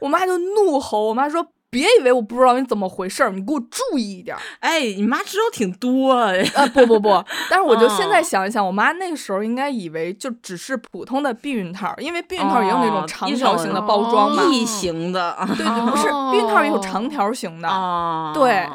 [0.01, 4.43] 我妈就怒吼，我妈说别以为我不知道你怎么回事儿，你给我注意一点儿。
[4.59, 6.43] 哎，你妈知道挺多哎。
[6.55, 14.43] 啊，不不不， 但是我就现在哦想一想，我妈那个时候应该以为就只是普通的避孕套，因为避孕套也有那种哦长条形的包装嘛。
[14.43, 18.69] 哦异形的啊对对，不是避孕套也有哦长条形的，啊，对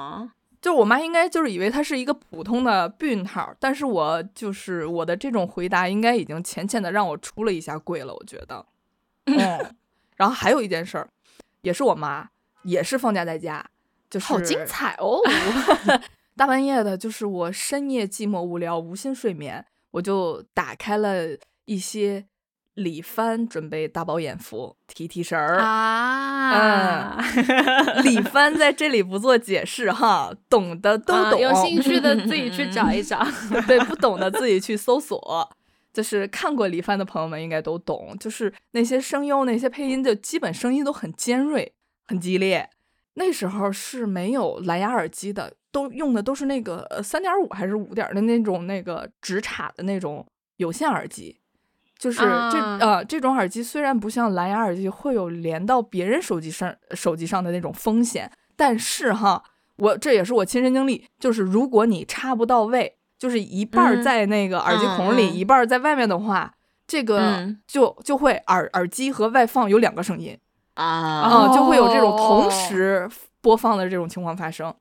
[0.61, 8.65] 就是我妈应该就是以为它是一个普通的避孕套，但是我就是我的这种回答应该已经浅浅的让我出了一下柜了，我觉得。
[9.25, 9.37] 嗯，
[10.17, 11.07] 然后还有一件事儿，
[11.61, 12.27] 也是我妈，
[12.65, 13.65] 也是放假在家，
[14.09, 15.19] 就是好精彩哦！
[16.35, 22.25] 大半夜的，就是我深夜寂寞无聊，无心睡眠，我就打开了一些
[22.73, 25.59] 李帆准备大饱眼福，提提神儿。
[25.59, 27.17] 啊，
[28.03, 31.31] 李帆在这里不做解释哈，懂的都懂。
[31.31, 33.25] 啊有兴趣的自己去找一找。
[33.65, 35.49] 对，不懂的自己去搜索。
[35.93, 41.71] 就是看过李帆的朋友们应该都懂，就是那些声优、那些配音，就基本声音都很尖锐、
[42.07, 42.69] 很激烈。
[43.15, 50.25] 那时候是没有蓝牙耳机的，都用的都是那个呃三点五还是五点的那种那个直插的那种
[50.57, 51.39] 有线耳机。
[51.97, 59.41] 就是这、啊呃这种耳机虽然不像蓝牙耳机会有连到别人手机上手机上的那种风险，但是哈，
[59.77, 66.53] 我这也是我亲身经历，就是如果你插不到位，就是一半在那个耳机孔里，一半在外面的话，
[66.85, 70.37] 这个嗯就就会耳耳机和外放有两个声音
[70.75, 73.09] 啊啊、就会有这种同哦时
[73.41, 74.73] 播放的这种情况发生。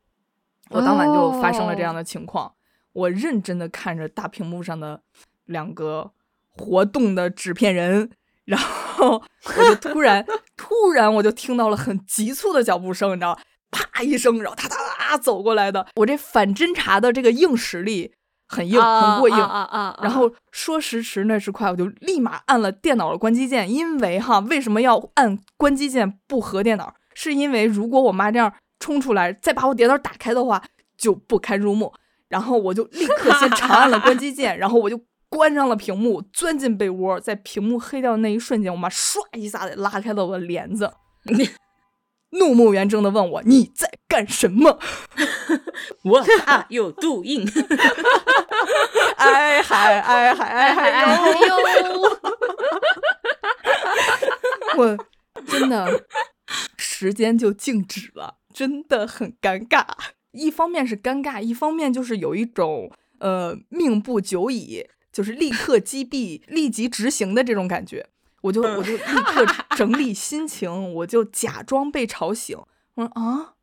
[0.71, 2.53] 我当晚就发生了这样的情况，
[2.93, 5.03] 我认真的看着大屏幕上的
[5.47, 6.13] 两个
[6.57, 8.11] 活动的纸片人，
[8.45, 9.23] 然后
[9.59, 10.25] 我就突然
[10.57, 13.41] 突然我就听到了很急促的脚步声，你知道吗？
[13.71, 18.15] 啪一声，然后哒哒哒走过来的，我这反侦查的这个硬实力
[18.47, 19.35] 很硬，很过硬。
[19.37, 20.01] 啊啊啊！
[20.03, 26.95] 然后说时迟那时快，我就立马按了电脑的关机键，因为哈，为什么要按关机键不合电脑？
[27.15, 30.63] 是因为如果我妈这样冲出来，再把我电脑打开的话，
[30.97, 31.93] 就不堪入目。
[32.29, 40.91] 然后我就立刻先长按了关机 键，然后我就关上了屏幕，钻进被窝，在屏幕黑掉的那一瞬间，我妈唰一下子拉开了我的帘子，
[42.35, 44.79] 怒目圆睁的问我你在干什么？
[46.05, 47.47] 我怕有毒印。
[49.17, 51.47] 哎嗨哎嗨哎嗨哎哟！
[51.47, 52.19] 呦，
[54.79, 54.99] 我
[55.47, 56.05] 真的
[56.77, 59.85] 时间就静止了，真的很尴尬。
[60.33, 68.09] 一方面是尴尬，一方面就是有一种呃命不久矣，就是立刻击毙、立即执行的这种感觉。
[68.45, 72.59] 我就我就立 刻整理心情，我就假装被吵醒。
[72.95, 73.55] 我说啊，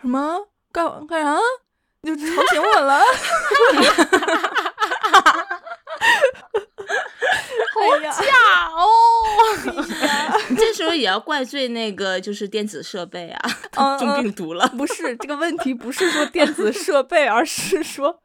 [0.00, 1.38] 什么干干啥？
[2.00, 3.00] 你就吵醒我了？
[7.80, 8.24] 哎呀，假
[8.74, 8.82] 哦！
[10.58, 14.66] 这时候也要怪罪那个就是电子设备啊，嗯中病毒了。
[14.68, 18.20] 不是这个问题，不是说电子设备，而是说，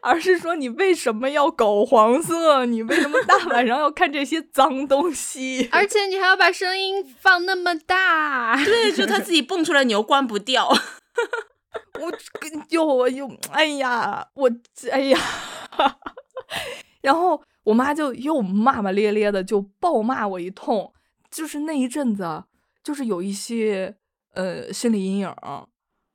[0.00, 2.64] 而是说你为什么要搞黄色？
[2.66, 5.68] 你为什么大晚上要看这些脏东西？
[5.72, 10.68] 而且你还要把声音放那么大， 对，就他自己蹦出来，你又关不掉。
[12.00, 12.10] 我
[12.40, 14.50] 跟又我又哎呀，我
[14.90, 15.18] 哎呀，
[17.02, 20.92] 然后我妈就又骂骂咧咧的，就暴骂我一通。
[21.30, 22.44] 就是那一阵子，
[22.82, 23.96] 就是有一些
[24.32, 25.34] 呃心理阴影。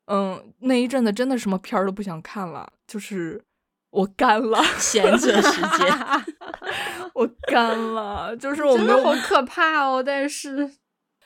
[0.07, 3.43] 嗯，那一阵子真的什么片儿都不想看了，就是
[3.91, 5.99] 我干了，闲着时间，
[7.13, 10.01] 我干了，就是我真没有的好可怕哦！
[10.05, 10.71] 但是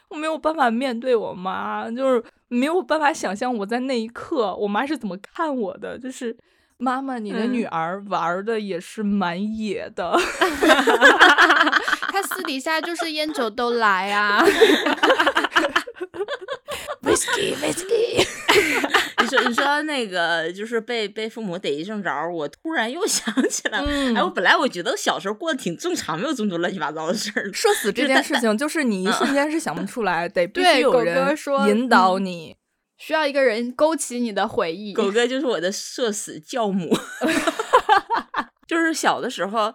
[0.09, 5.97] 我没有办法面对我妈，就是没有办法想象我在那一刻我妈是怎么看我的。
[5.99, 6.35] 就是
[6.77, 10.17] 妈妈，你的嗯女儿玩的也是蛮野的
[12.11, 14.43] 她私底下就是烟酒都来啊。
[17.05, 18.25] Whisky whisky。
[19.21, 23.79] 你说你说那个就是被被父母逮一正着，我突然又想起来
[24.15, 27.51] 哎，我本来我觉得小时候过得挺正常，没有这么多乱七八糟的事儿。
[27.53, 32.55] 社死这件事情，就是你一瞬间是想不出来，得必须狗有人哥说引导嗯你。
[32.97, 34.93] 需要一个人勾起你的回忆。
[34.93, 36.95] 狗哥就是我的社死教母，
[38.67, 39.73] 就是小的时候，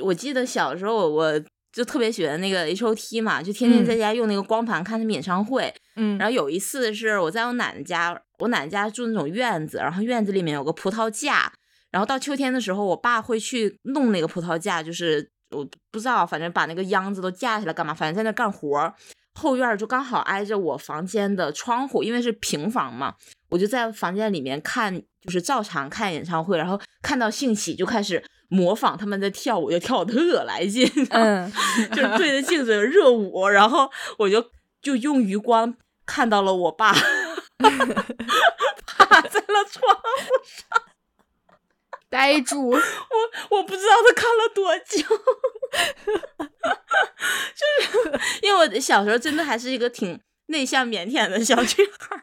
[0.00, 1.40] 我记得小时候我我
[1.72, 5.72] 就特别喜欢那个 H O T 嘛，就天天在家用那个光盘看他们演唱会。
[5.87, 5.87] 嗯，
[6.18, 11.52] 然后有一次是我在我奶奶家，我奶奶家住那种院子，然后院子里面有个葡萄架，
[11.90, 18.94] 然后到秋天的时候，我爸会去弄那个葡萄架，就是我不知道，反正把那个秧子都架起来干嘛，反正在那干活儿。
[19.34, 23.14] 后院就刚好挨着我房间的窗户，因为是平房嘛，
[23.50, 31.48] 我就在房间里面看，就是照常看演唱会，然后看到兴起就开始模仿他们在跳舞，就跳得特来劲，嗯，
[31.92, 33.88] 就是对着镜子热舞，然后
[34.18, 34.44] 我就
[34.82, 35.72] 就用余光
[36.08, 36.92] 看到了我爸。
[38.86, 40.02] 趴在了窗户
[40.44, 40.82] 上，
[42.08, 42.78] 呆住，我
[43.50, 45.02] 我不知道他看了多久，
[47.54, 52.22] 就是因为我小时候真的还是一个挺内向腼腆的小女孩儿，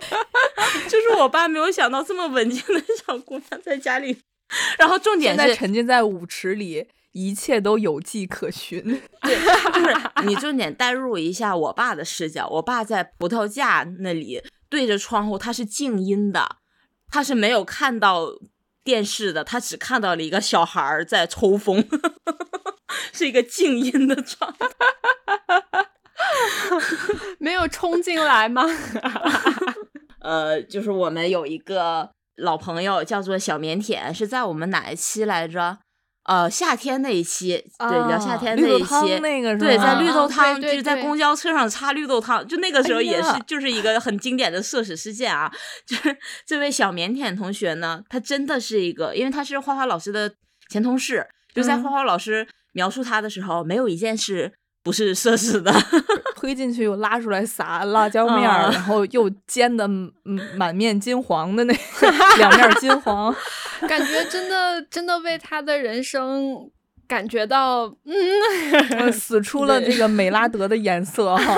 [0.88, 4.22] 就是我爸没有想到这么文静的小姑娘在家里，
[4.78, 6.88] 然后重点现在是沉浸在舞池里，
[7.26, 8.82] 一切都有迹可循。
[9.22, 9.36] 对
[9.72, 16.56] 就是你重点代入一下我爸的视角，我爸在葡萄架那里对着窗户，他是静音的，
[17.10, 18.28] 他是没有看到
[18.84, 21.84] 电视的，他只看到了一个小孩儿在抽风，
[23.12, 24.66] 是一个静音的状态。
[27.38, 28.64] 没有冲进来吗？
[30.20, 35.78] 呃，就是我们有一个老朋友叫做小腼腆，是在我们哪一期来着？
[36.28, 45.50] 呃，夏天那一期，对，聊夏天那一期，那个是对，在绿豆啊汤，就是在公交车上擦绿豆汤，就那个时候哎也是，呀就是一个很经典的社死事件啊。
[45.86, 46.14] 就是
[46.46, 50.30] 这位小腼腆同学呢，他真的是一个，因为他是花花老师的
[50.68, 54.52] 前同事，就在嗯花花老师描述他的时候，没有一件事
[54.84, 55.72] 不是社死的。
[56.38, 59.88] 推进去又拉出来撒辣椒面儿，啊然后又煎的
[60.56, 61.74] 满面金黄的那
[62.36, 63.34] 两面金黄，
[63.88, 66.70] 感觉真的真的为他的人生
[67.08, 68.14] 感觉到，嗯，
[68.98, 71.56] 呃死出了对这个美拉德的颜色哈。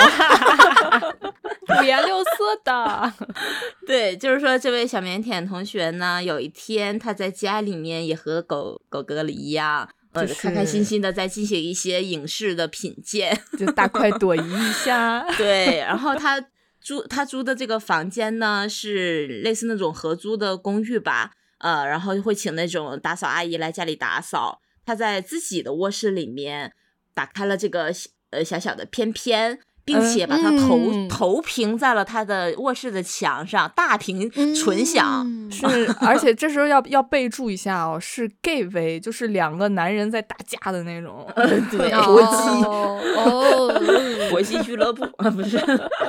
[1.80, 2.30] 五颜六色
[2.64, 3.12] 的。
[3.86, 13.40] 对，就是说这位小腼腆同学呢，有一天他在家里面也和狗狗哥了一样，呃，就开开心心的在进行一些影视的品鉴。
[13.58, 15.24] 就大快朵颐一下。
[15.38, 16.44] 对，然后他
[16.80, 24.60] 租他租的这个房间呢，是类似那种合租的公寓吧，呃，然后会请那种打扫阿姨来家里打扫。
[24.84, 26.72] 他在自己的卧室里面
[27.14, 27.92] 打开了这个
[28.30, 29.60] 呃小小的片片。
[29.92, 35.24] 并且把它投、嗯投屏在了他的卧室的墙上，大屏纯享。
[35.26, 41.26] 嗯 是，而且这时候要要备注一下哦，是 gay 为，就是两个男人在打架的那种。
[41.70, 43.82] 对，搏击哦哦，
[44.30, 45.58] 搏击俱乐部啊，不是？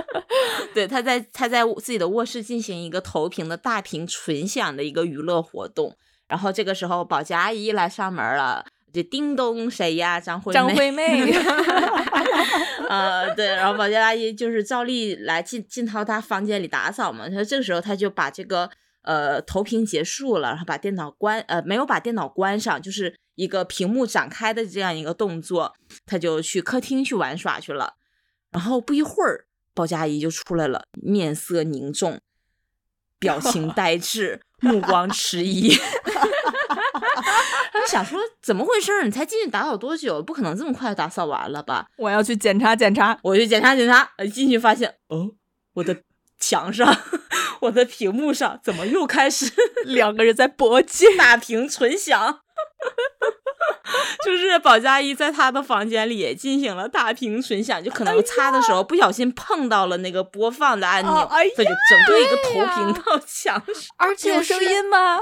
[0.74, 5.98] 对，他在他在自己的卧室进行一个投屏的大屏纯享的一个娱乐活动。
[6.28, 8.64] 然后这个时候，保洁阿姨来上门了，
[8.94, 10.20] 就叮咚，谁呀？
[10.20, 11.32] 张惠张妹惠妹
[12.90, 17.30] 呃，对，然后保洁阿姨就是照例来进进到他房间里打扫嘛。
[17.30, 18.70] 他这个时候他就把这个
[19.04, 25.74] 呃投屏结束了，然后把电脑关呃没有把电脑关上，就是一个屏幕展开的这样一个动作，
[26.06, 27.96] 他就去客厅去玩耍去了。
[28.52, 32.20] 然后不一会儿，保洁阿姨就出来了，面色凝重，
[33.18, 35.74] 表情呆滞， 目光迟疑。
[37.72, 39.04] 他就想说怎么回事儿？
[39.04, 40.22] 你才进去打扫多久？
[40.22, 41.88] 不可能这么快打扫完了吧？
[41.98, 43.18] 我要去检查检查。
[43.24, 45.32] 我去检查检查，呃进去发现，哦，
[45.76, 45.96] 我的
[46.40, 46.96] 墙上，
[47.62, 49.52] 我的屏幕上怎么又开始
[49.86, 52.40] 两个人在搏击，大屏纯享？
[54.26, 63.76] 就是保洁阿姨在他的房间里也进行了大屏纯享，就可能擦的时候不小心碰到了那个播放的按钮，哦哎呀所以就整个一个投屏到墙上。
[63.98, 65.20] 而且有声音吗？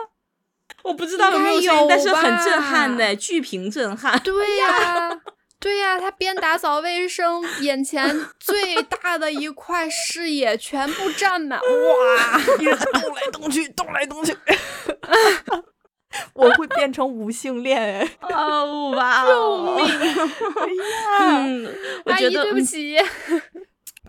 [0.84, 4.20] 我不知道有没有但是很震撼吧的，巨屏震撼。
[4.20, 5.10] 对呀、
[5.60, 12.40] 对呀、他边打扫卫生，眼前最大的一块视野全部占满，哇！
[12.60, 14.36] 一直动来动去，动来动去。
[16.34, 18.18] 我会变成无性恋哎！
[18.34, 19.78] 哦，哇哦！
[19.78, 21.76] 救哎呀，嗯，
[22.06, 22.98] 我阿姨，觉得嗯对不起，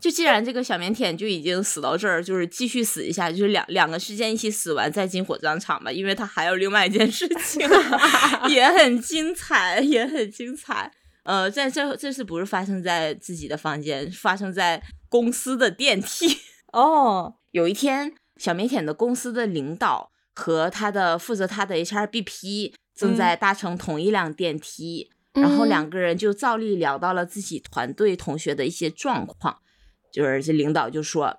[0.01, 7.69] 就既然这个小腼腆就已经死到这儿，就是继续死一下，就是两两个事件一起死完再进火葬场吧，因为他还有另外一件事情
[8.49, 10.91] 也很精彩，也很精彩。
[11.25, 16.39] 呃，在这这次不是发生在自己的房间，发生在公司的电梯。
[16.73, 29.59] 哦，有一天，小腼腆的公司的领导和他的负责他的 HRBP 正在搭乘同一辆电梯，然后嗯两个人就照例聊到了自己团队同学的一些状况，
[30.11, 31.37] 就是这领导就说：“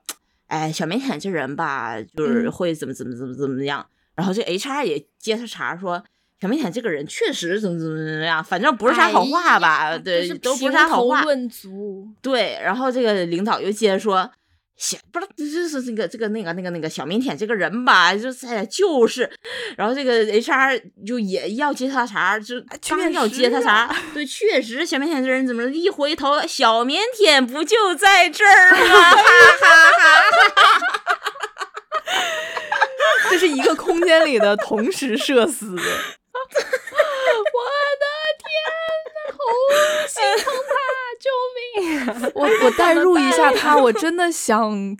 [0.47, 3.85] 哎，小腼腆这人吧，就是嗯会怎么怎么怎么怎么样。
[4.15, 6.03] 然后这 HR 也接他茬说。
[6.41, 9.89] 小腼腆这个人确实怎么怎么怎么样，反正不是啥好话吧？
[9.89, 11.21] 哎对，都不是啥好话。
[11.21, 14.27] 论足，对，然后这个领导又接着说，
[14.81, 19.29] 小不是就是这个这个那个那个那个小腼腆这个人吧，就是就是，
[19.77, 28.77] 然后这个 HR 就也要接他茬，就确刚要接他茬， 对，确实小腼腆这人怎么一回头，小腼腆不就在这儿吗？
[29.11, 29.23] 哈哈
[30.49, 30.81] 哈！
[33.29, 35.67] 这是一个空间里的同时社死。
[35.77, 35.83] 我的
[38.41, 38.49] 天
[39.13, 39.37] 哪，好
[40.07, 40.73] 心疼他，
[41.21, 41.29] 救
[41.81, 42.31] 命！
[42.35, 44.97] 我我代入一下他，我真的想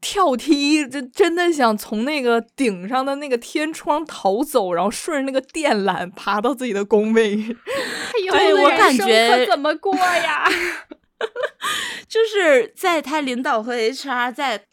[0.00, 7.32] 跳梯，就真的想从那个顶上的那个天窗逃走，然后顺着那个电缆爬到自己的工位。
[8.22, 10.48] 以后对我感觉可怎么过呀？
[12.08, 14.64] 就是在他领导和 HR 在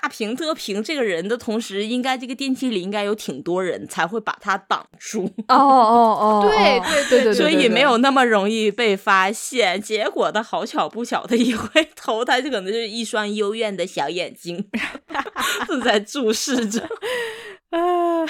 [0.00, 9.80] 大评特评这个人的同时，应该这个电梯里应该有挺多人才会把他挡住，哦哦哦对哦对对对对，所以没有那么容易被发现。
[9.80, 14.66] 结果他好巧不巧的一回头，他就可能就是一双幽怨的小眼睛
[15.68, 16.88] 正在注视着。
[17.70, 18.24] 啊，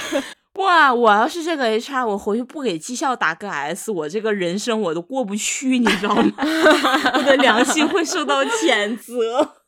[0.55, 0.93] 哇！
[0.93, 6.33] 我要是这个 HR，我回去不给绩效打个 S，我这个人生我都过不去，你知道吗？
[7.15, 9.60] 我的良心会受到谴责。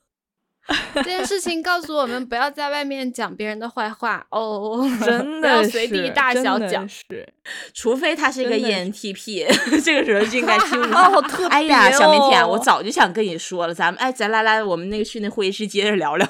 [0.95, 6.89] 这件事情告诉我们，不要在外面讲别人的坏话哦， 真不要的随地大小讲。
[6.89, 7.05] 是
[7.75, 9.47] 除非他是一个 ENTP，
[9.83, 11.51] 这个时候就应该听哦，好特别、哦！
[11.51, 16.29] 哎呀，小腼腆，我早就想跟你说了，咱们哎，咱来来，我们那个去那会议室接着聊聊。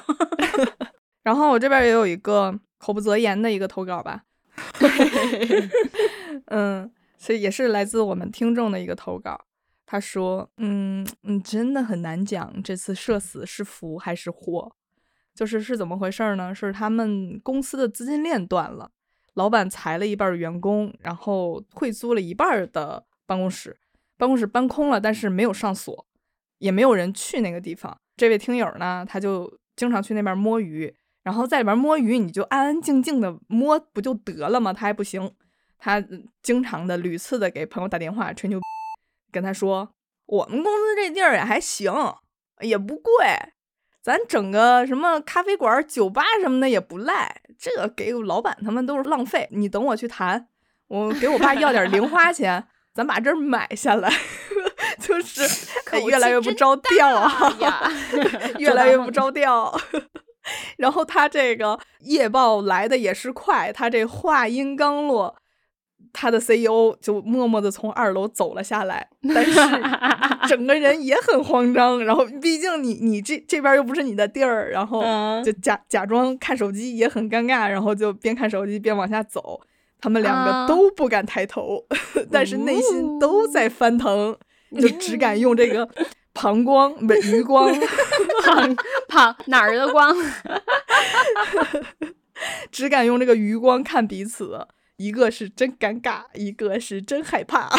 [1.22, 4.22] 然后我这边也有一个口不择言的一个投稿吧，
[6.46, 9.44] 嗯，所以也是来自我们听众的一个投稿。
[9.92, 14.74] 他说：“嗯嗯，真的很难讲这次社死是福还是祸，
[15.34, 16.54] 就是是怎么回事呢？
[16.54, 18.90] 是他们公司的资金链断了，
[19.34, 23.76] 老板裁了一半员工，然后退租了一半的办公室，
[24.16, 26.06] 办公室搬空了，但是没有上锁，
[26.56, 27.94] 也没有人去那个地方。
[28.16, 34.72] 这位听友呢，他就经常去那边摸鱼，然后在里边摸鱼，你就安安静静的摸不就得了吗？
[34.72, 35.30] 他还不行，
[35.76, 36.02] 他
[36.42, 38.58] 经常的屡次的给朋友打电话吹牛，
[39.32, 39.94] 跟他说
[40.26, 41.92] 我们公司这地儿也还行，
[42.60, 43.26] 也不贵，
[44.02, 49.48] 咱整个什么咖啡馆、酒吧什么的也不赖，这个给老板他们都是浪费。
[49.50, 50.48] 你等我去谈，
[50.88, 54.12] 我给我爸要点零花钱，咱把这儿买下来。
[55.00, 55.42] 就是
[56.06, 57.50] 越来越不着调啊
[58.58, 59.74] 越来越不着调。
[60.76, 65.36] 然后他这个夜报来的也是快，他这话音刚落，
[66.12, 69.52] 他的 CEO 就默默的从二楼走了下来，但是
[70.48, 72.04] 整个人也很慌张。
[72.04, 79.60] 然后毕竟你你这这边又不是你的地儿，然后嗯就假假装看手机也很尴尬，然后就边看手机边往下走。
[80.00, 81.84] 他们两啊个都不敢抬头，
[82.30, 84.36] 但是内心都在翻腾，
[84.80, 85.88] 就只敢用这个
[86.32, 87.72] 膀胱不余光
[88.44, 90.12] 胖胖哪儿的光？
[92.72, 94.66] 只敢用这个余光看彼此，
[94.96, 97.70] 一个是真尴尬，一个是真害怕。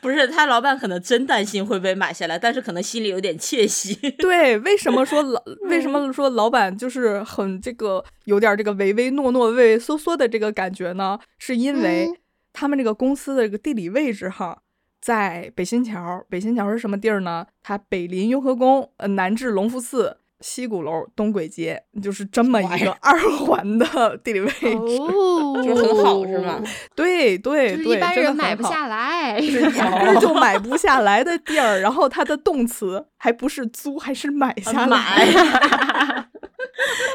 [0.00, 3.94] 不是他老板可能真担心会被买下来，但是可能心里有点窃喜。
[4.18, 11.18] 对，为什么说老 为什么说老板就是很这个有点这个唯唯诺诺、畏畏缩缩的这个感觉呢？
[11.38, 12.16] 是因为嗯
[12.52, 14.62] 他们这个公司的这个地理位置哈，
[15.00, 16.24] 在北新桥。
[16.28, 17.46] 北新桥是什么地儿呢？
[17.62, 20.16] 它北临雍和宫，呃，南至隆福寺。
[20.40, 24.66] 西鼓楼、东轨街，就是这么一个二环的地理位置。
[24.68, 26.62] 哦，就是很好是吗？
[26.94, 29.40] 对对对，就是一般人买不下来。
[29.42, 34.86] 是压根儿就买不下来的地儿，然后它的动词还不是租，还是买下来。
[34.86, 36.28] 买，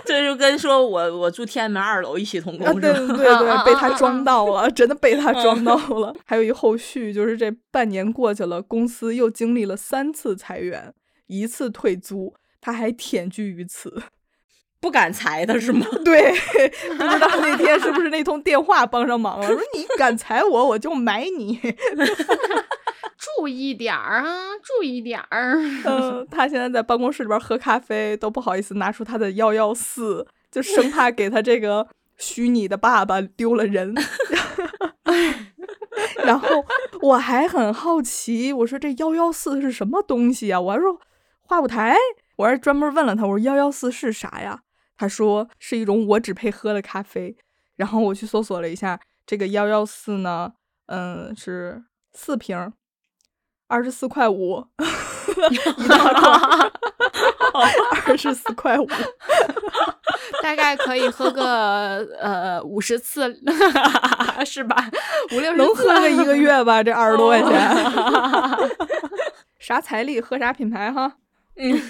[0.06, 2.92] 这就跟说我我住天安门二楼一起同啊，工对？
[2.94, 6.14] 对对被他啊装到了，真的被他装到了。
[6.26, 10.94] 还有一后续，就是这半年过去了，公司又经历了三次裁员，
[11.28, 12.34] 一次退租，
[12.64, 14.04] 他还舔居于此。
[14.80, 15.86] 不敢裁他是吗？
[16.04, 16.32] 对，
[16.98, 19.48] 不知道那天是不是那通电话帮上忙了？
[19.48, 21.60] 说你敢裁我，我就买你。
[23.38, 25.58] 注意点儿啊，注意点儿。
[25.86, 31.88] 嗯，他现在在办公室里边喝咖啡，都不好意思拿出他的幺幺四，就生怕给他这个
[32.18, 33.96] 虚拟的爸爸丢了人。
[36.26, 36.66] 然后
[37.02, 40.60] 我还很好奇，我说这幺幺四是什么东西啊？
[40.60, 41.00] 我还说
[41.44, 41.96] 话舞台，
[42.36, 44.62] 我还专门问了他，我说幺幺四是啥呀？
[44.96, 47.36] 他说是一种我只配喝的咖啡。
[47.76, 50.54] 然后我去搜索了一下，这个幺幺四呢，
[50.86, 52.72] 嗯，是四瓶，
[53.68, 54.68] 二十四块五，
[55.50, 56.72] 一大罐，
[58.06, 58.88] 二十四块五。
[60.44, 63.36] 大概可以喝个呃五十次，
[64.46, 64.90] 是吧？
[65.32, 66.84] 五六十能喝个一个月 吧？
[66.84, 68.70] 这二十多块钱，
[69.58, 71.18] 啥财力喝啥品牌哈？
[71.56, 71.82] 嗯，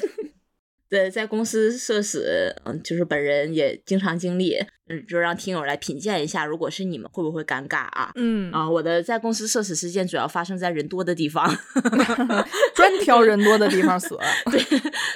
[0.94, 8.12] 对，在公司社死，嗯，就是本人也经常经历，嗯，就让听友来品鉴一下，如果是你们会不会尴尬啊？
[8.14, 11.52] 嗯，啊，我的在公司社死事件主要发生在人多的地方
[12.76, 14.16] 专挑人多的地方死。
[14.52, 14.64] 对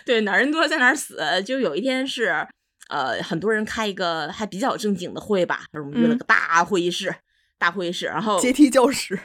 [0.04, 1.20] 对，哪儿人多在哪儿死。
[1.46, 2.34] 就有一天是，
[2.90, 7.14] 呃，很多人开一个还比较正经的会吧，我们约了嗯个大会议室，
[7.60, 9.16] 大会议室，然后阶梯教室，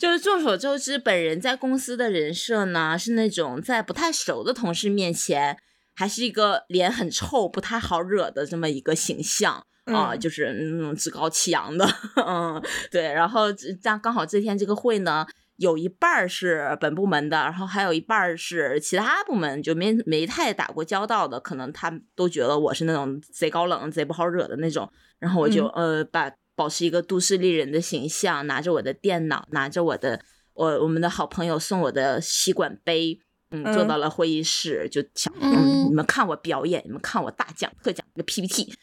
[0.00, 5.58] 就是众所周知，本人在公司的人设呢是那种在不太熟的同事面前，
[5.94, 11.86] 还是一个脸很臭、不太好惹的这么一个形象啊、嗯就是那种趾高气扬的，
[12.26, 13.12] 嗯，对。
[13.12, 15.26] 然后这刚好这天这个会呢，
[15.56, 24.90] 有一半儿是本部门的，然后还有一半儿是其他部门，就没没太打过交道的，可能他们都觉得我是那种贼高冷、贼不好惹的那种。
[25.18, 30.20] 然后我就、呃把保持一个都市丽人的形象，拿着我的电脑，拿着我的
[30.52, 33.18] 我我们的好朋友送我的吸管杯，
[33.50, 38.74] 嗯，坐嗯到了会议室，就想，嗯嗯，你们看我表演，你们看我大讲特讲一个 PPT。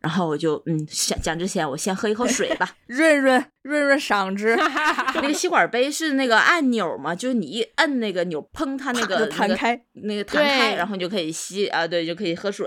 [0.00, 2.76] 然后我就嗯，想讲之前我先喝一口水吧。
[2.86, 12.66] 润润润润嗓子，那个吸管杯是那个按钮嘛，就是你一摁那个钮，砰，它那个弹开，那个、那个弹开，然后你就可以吸啊，对，就可以喝水。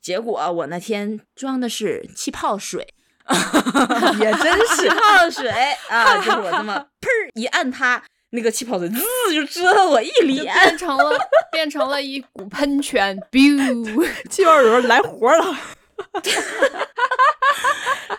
[0.00, 2.94] 结果我那天装的是气泡水，
[4.20, 5.50] 也真是泡水
[5.88, 9.00] 啊，就是我这么 砰儿一按它，那个气泡水滋
[9.34, 10.44] 就遮了我一脸。
[10.54, 11.18] 变成了
[11.50, 15.56] 变成了一股喷泉，biu，气泡水来活了，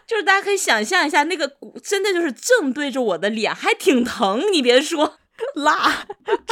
[0.05, 4.43] 就是大家可以想象一下，那个鼓真的就是正对着我的脸，还挺疼。
[4.51, 5.17] 你别说，
[5.55, 6.05] 辣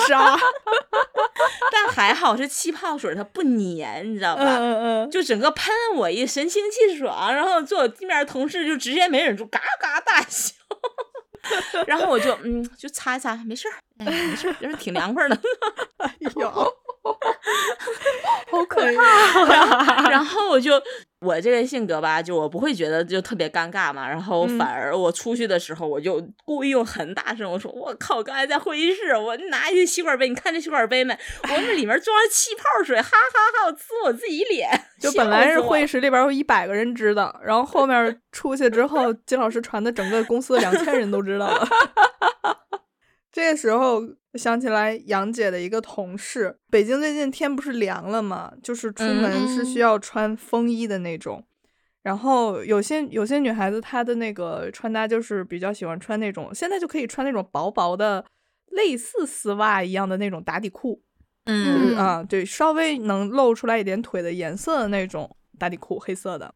[0.07, 0.37] 渣
[1.71, 4.43] 但还好是气泡水，它不粘，你知道吧？
[4.43, 10.53] 嗯嗯嗯，就整个喷我一神清气爽，然后坐我对面同事就直接没忍住，嘎嘎大笑。
[11.87, 15.37] 然后我就嗯，就擦一擦，没事儿，哎，没事儿，就是挺凉快的。
[15.97, 16.73] 哎呦，
[18.51, 20.09] 好可怕！
[20.09, 20.73] 然后我就
[21.21, 24.07] 我这个性格吧，就我不会觉得就特别尴尬嘛。
[24.07, 31.17] 然后嗯反而我出去的时候，我就故意用很大声，我说我靠，我刚才在会议室，我拿一个吸管杯，你看这吸管杯没？
[31.43, 33.17] 我们里面装了气泡水，哈哈
[33.63, 33.65] 哈！
[33.67, 41.67] 我呲我自己脸，就本来是会议室里边有一百个人知道，然后后面出去之后， 金老师传的整个公司两千人都知道了。
[43.31, 44.01] 这个时候
[44.33, 51.43] 想起来杨姐的一个同事，北京最近天不是凉了嘛，就是出门是需嗯要穿风衣的那种。
[52.03, 58.25] 然后有些有些女孩子她的那个穿搭就是比较喜欢穿那种，现在就可以穿那种薄薄的，
[58.71, 61.01] 类似丝袜一样的那种打底裤。
[61.45, 66.53] 就是嗯啊，对，稍微能露出来一点腿的颜色的那种打底裤，黑色的。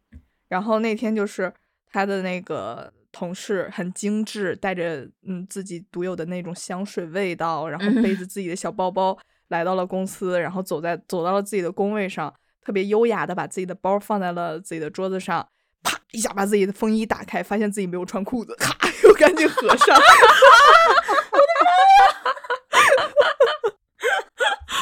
[0.48, 1.52] 然后那天就是
[1.92, 15.47] 她的那个同事很精致，带着嗯自己独有的那种香水味道，然后背着自己的小包包来到了公司，然后走在走到了自己的工位上，特别优雅的把自己的包放在了自己的桌子上，
[15.82, 18.76] 啪一下把自己的风衣打开，发现自己没有穿裤子，咔
[19.07, 19.97] 又赶紧合上。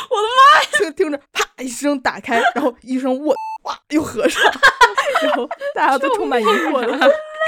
[0.09, 0.67] 我的妈呀！
[0.73, 4.41] 听听着，啪一声打开，然后一声我哇又合上，
[5.21, 6.97] 然后大家都充满疑惑的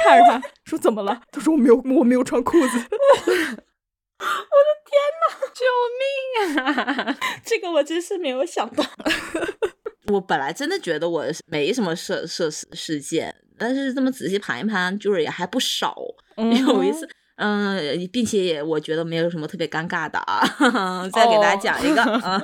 [0.04, 1.22] 看着他说怎么了？
[1.32, 2.78] 他说我没有我没有穿裤子。
[4.18, 5.66] 我的天哪救
[6.00, 7.18] 命啊！
[7.46, 8.84] 这个我真是没有想到。
[10.14, 15.96] 我本来真的觉得我没什么社社死事件，但是这么仔细盘一盘，就是也还不少。
[16.38, 20.48] 有一次，嗯、并且也我觉得没有什么特别尴尬的啊。
[21.10, 22.40] 再给大家讲一个啊，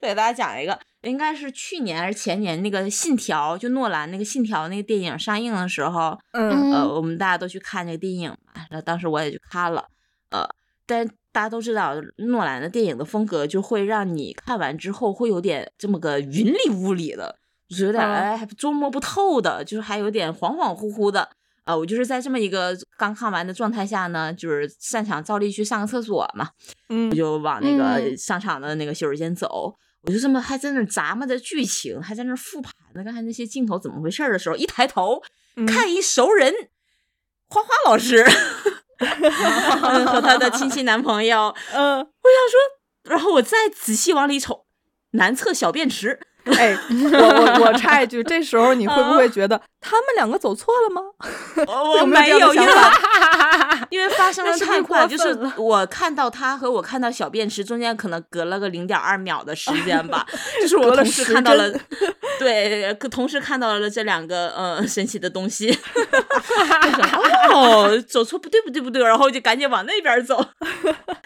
[0.00, 6.72] 再给大家讲一个，应该是去年还是前年那个《信条》，就诺兰那个《信条》那个电影上映的时候，嗯。
[6.72, 9.86] 呃，嗯我们大家都去看那个电影嘛，然后当时我也去看了，
[10.30, 10.44] 呃，
[10.86, 17.36] 但大家都知道诺兰的电影的风格就会让你看完之后会有点这么个云里雾里的，
[17.68, 18.14] 就是有点嗯。
[18.14, 21.28] 哎捉摸不透的，就是还有点恍恍惚惚的。
[21.64, 26.48] 啊、我就是在这么一个刚看完的状态下呢，就是擅长照例去上个厕所嘛，
[26.88, 27.10] 嗯。
[27.10, 28.16] 我就往那个嗯。
[28.16, 35.22] 商场的那个洗手间走，我就这么还在那儿咂摸着剧情，还在那儿复盘呢，刚才那些镜头怎么回事儿的时候，一抬头、
[35.56, 35.66] 嗯。
[35.66, 36.54] 看一熟人，
[37.48, 38.24] 花花老师
[38.98, 44.66] 嗯 和她的亲戚男朋友，嗯，我想说然后我再仔细往里瞅，
[45.12, 46.20] 男厕小便池，
[46.56, 51.02] 哎，我我我插一句，这时候你会不会觉得他们两个走错了吗？
[52.00, 52.72] 我没有因为
[53.90, 60.26] 因为发生的太快，就是我看到他和我看到小便池中间可能隔了个零点二秒的时间吧，
[60.60, 61.70] 就是我同时时看到了，
[62.38, 65.76] 对，同时看到了这两个呃神奇的东西，
[67.52, 70.44] 哦，走错不对不对不对，然后就赶紧往那边走。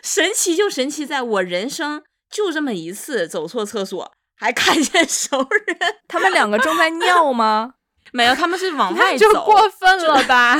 [0.02, 4.12] 神奇就神奇在我人生就这么一次走错厕所，
[4.42, 5.76] 还看见熟人，
[6.08, 7.74] 他们两个正在尿吗？
[8.12, 10.54] 没有，他们是往外就走，过分了吧？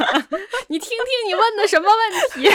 [0.68, 2.50] 你听听你问的什么问题？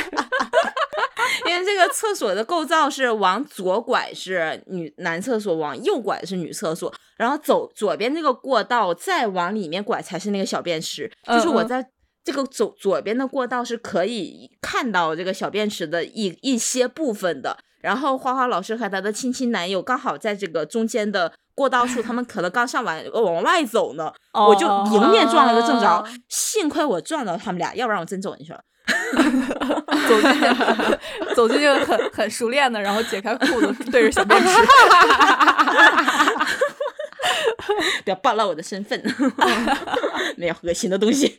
[1.46, 11.10] 因为这个厕所的构造是往左拐是女男厕所，往右拐是女厕所，然后走左边这个过道再往里面拐才是那个小便池。
[11.28, 11.88] 就是我在
[12.24, 17.58] 这个走左边的过道是可以看看到这个小便池的一一些部分的。
[17.86, 28.60] 然后花花老师和她的亲亲男友刚好在这个中间的过道处，他们可能刚上完呃往外走呢， 我就迎面撞了个正着哦，幸亏我撞到他们俩，要不然我真走进去了。
[30.08, 30.40] 走进去，
[31.36, 34.48] 走进去很很熟练的，然后解开裤子对着小便池。
[38.04, 39.00] 不要暴露我的身份，
[40.38, 41.38] 没有恶心的东西。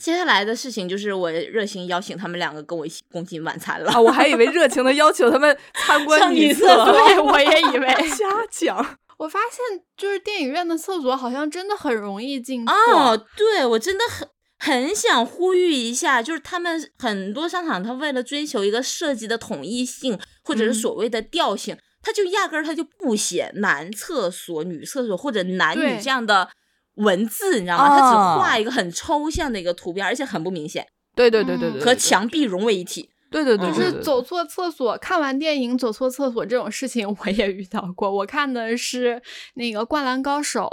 [0.00, 3.92] 接下来的事情就是我热情邀请他们两个跟我一起共进晚餐了。
[3.92, 7.88] 啊，我还以为热情的邀请他们 参观上女厕对，我也以为。
[8.08, 8.98] 瞎讲。
[9.18, 12.74] 我发现就是电影院的厕所好像真的很容易进错。
[12.74, 14.26] 哦，对我真的很
[14.58, 26.48] 很想呼吁一下，就是他们很多商场，他为了追求一个设计的统一性，或者是嗯所谓的调性，它就压根儿它就不写男厕所、女厕所或者男女这样的
[26.94, 27.88] 文字，你知道吗？
[27.88, 33.10] 它只哦画一个很抽象的一个图标，而且很不明显，对对对对对，和墙壁融为一体。
[33.30, 38.10] 对对对，就是走错厕所，看完电影走错厕所这种事情我也遇到过。
[38.10, 39.22] 我看的是
[39.54, 40.68] 那个《灌篮高手》，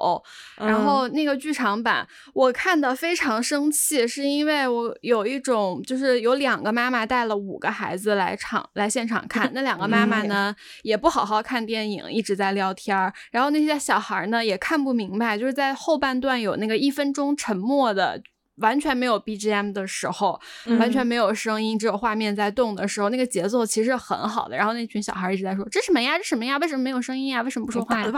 [0.65, 18.19] 然嗯后那个剧场版，我看的非常生气，是因为我有一种就是有两个妈妈带了五个孩子来场来现场看，那两个妈妈呢也不好好看电影，一直在聊天儿，然后那些小孩儿呢也看不明白，就是在后半段有那个一分钟沉默的。
[18.57, 20.39] 完全没有 BGM 的时候，
[20.79, 24.55] 完全嗯没有声音，只有画面在动的时候，那个节奏其实很好的。
[24.55, 26.17] 然后那群小孩一直在说：“这什么呀？
[26.17, 26.57] 这什么呀？
[26.57, 27.41] 为什么没有声音呀？
[27.41, 28.11] 为什么不说话呀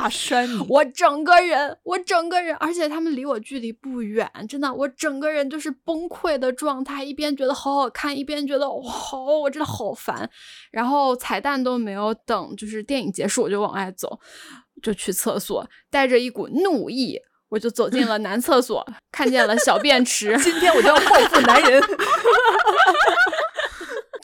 [0.70, 10.30] 我整个人，我整个人，而且他们离我距离不远，真的，我整个人就是崩溃的状态，一边觉得好好看，一边觉得哇，好，我真的好烦。
[10.72, 14.20] 然后彩蛋都没有等，就是电影结束我就往外走，
[14.82, 17.20] 就去厕所，带着一股怒意，
[17.50, 20.38] 我就走进了男厕所，看见了小便池。
[20.42, 21.82] 今天我就要报复男人。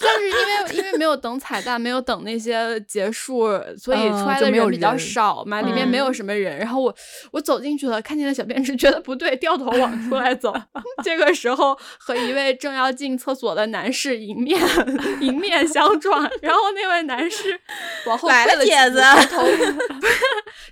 [0.06, 3.48] 但是因为 因为没有等彩蛋，没有等那些结束，
[3.78, 6.58] 所以嗯出来的人比较少嘛，里面没有嗯什么人。
[6.58, 6.96] 然后我
[7.32, 10.54] 我走进去了，看见了小便池，觉得不对，掉头往出来走。
[11.04, 14.60] 这个时候和一位正要进厕所的男士迎面
[15.22, 17.60] 迎面相撞，然后那位男士
[18.06, 19.44] 往后来退了子抬头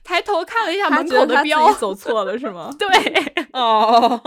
[0.03, 2.69] 抬头看了一下门口的标，走错了是吗？
[2.77, 2.87] 对。
[3.53, 4.19] 哦，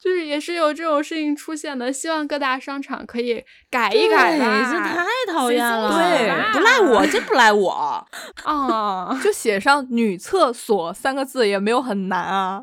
[0.00, 4.70] 就是也是有这种事情出现的，希望各大商场可以改一改吧。
[4.72, 5.90] 这太讨厌了。
[5.90, 8.06] 对不赖我，真不赖我。
[8.44, 12.62] 啊， 就写上“女厕所”三个字也没有很难啊。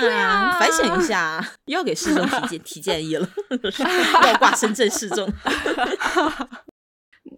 [0.00, 3.28] 对啊反省一下，又要给市政提建提建议了，
[4.26, 5.30] 要挂深圳市政。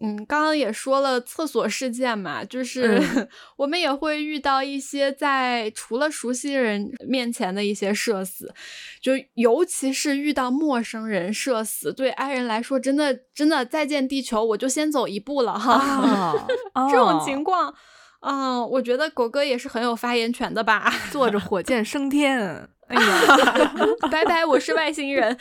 [0.00, 8.54] 嗯，刚刚也说了厕所事件嘛，就是、嗯 我们也会遇到一些在除了熟悉人面前的一些社死，
[9.00, 15.74] 就尤其是遇到陌生人社死，对爱人来说，真的真的再见地球，我就先走一步了哈。
[16.74, 17.74] 啊这种情况，
[18.20, 20.92] 嗯、我觉得狗哥也是很有发言权的吧。
[21.10, 22.68] 坐着火箭升天。
[22.86, 23.72] 哎呀，
[24.12, 25.36] 拜拜，我是外星人。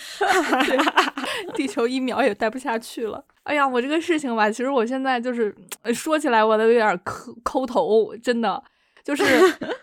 [1.54, 3.24] 地球一秒也待不下去了。
[3.46, 8.62] 哎呀，我这个事情吧，其实我现在就是呃说起来我都有点抠抠头，真的。
[9.04, 9.24] 就是，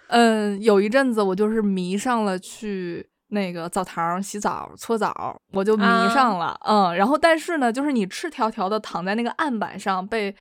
[0.09, 10.35] 嗯，有一阵子我就是迷上了去那个澡堂洗澡搓澡，我就迷上了，嗯，然后但是呢，就是你赤条条的躺在那个案板上被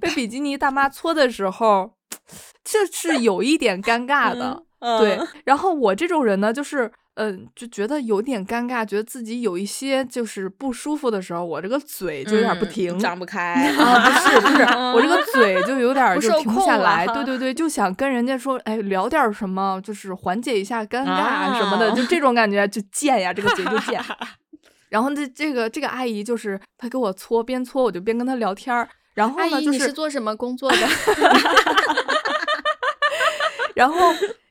[0.00, 1.92] 被比基尼大妈搓的时候，
[2.64, 4.64] 这是有一点尴尬的。
[4.98, 6.90] 对嗯，然后我这种人呢，就是
[7.22, 12.98] 嗯、就觉得有点尴尬，觉得自己有一些就是不舒服的时候，我这个嘴就有点不嗯停。
[12.98, 14.62] 张不开 啊，不是不是，
[14.94, 24.02] 我这个 嘴就有点就停不下来，对对对，就想跟人家说，哎，聊点什么，就是缓解一下尴尬啊什么的，就这种感觉，就贱呀，这个嘴就贱。
[24.88, 30.78] 然后这这个这个阿姨就是她给我搓，边搓我就边跟她聊天儿，然后阿呢，姨，就是你是做什么工作的？
[33.74, 33.96] 然后，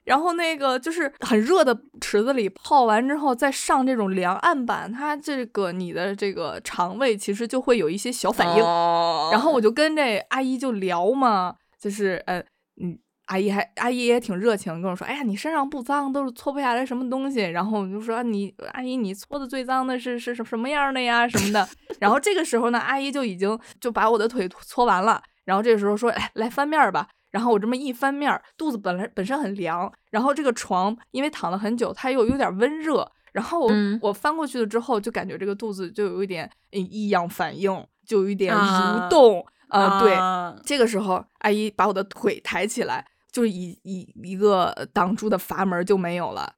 [0.09, 8.63] 然后那个就是很热的池子里泡完之后，再上这种凉案板，它这个你的这个肠胃其实就会有一些小反应。
[8.63, 12.39] 哦然后我就跟这阿姨就聊嘛，就是呃，
[12.81, 12.97] 嗯。
[13.29, 21.27] 阿姨还阿姨也挺热情，跟我说：“哎呀，你身上不脏，都是搓不下来什么东西。”然后我就说：“你阿姨，你搓的最脏的是是什什么样的呀？
[21.29, 21.69] 什么的。”
[22.01, 25.21] 然后这个时候呢，阿姨就已经就把我的腿搓完了。
[25.45, 33.09] 然后这个时候说：“哎，来翻面儿吧。”然后我这么一翻面儿，肚子本来本身很凉，然后这个床因为躺了很久，它又有点温热。
[33.31, 39.45] 然后我、嗯我翻过去了之后，就感觉这个肚子就有一点呃异样反应，就有一点啊蠕动。
[39.69, 46.55] 呃，对，啊这个时候阿姨把我的腿抬起来，就是一一一个挡住的阀门就没有了。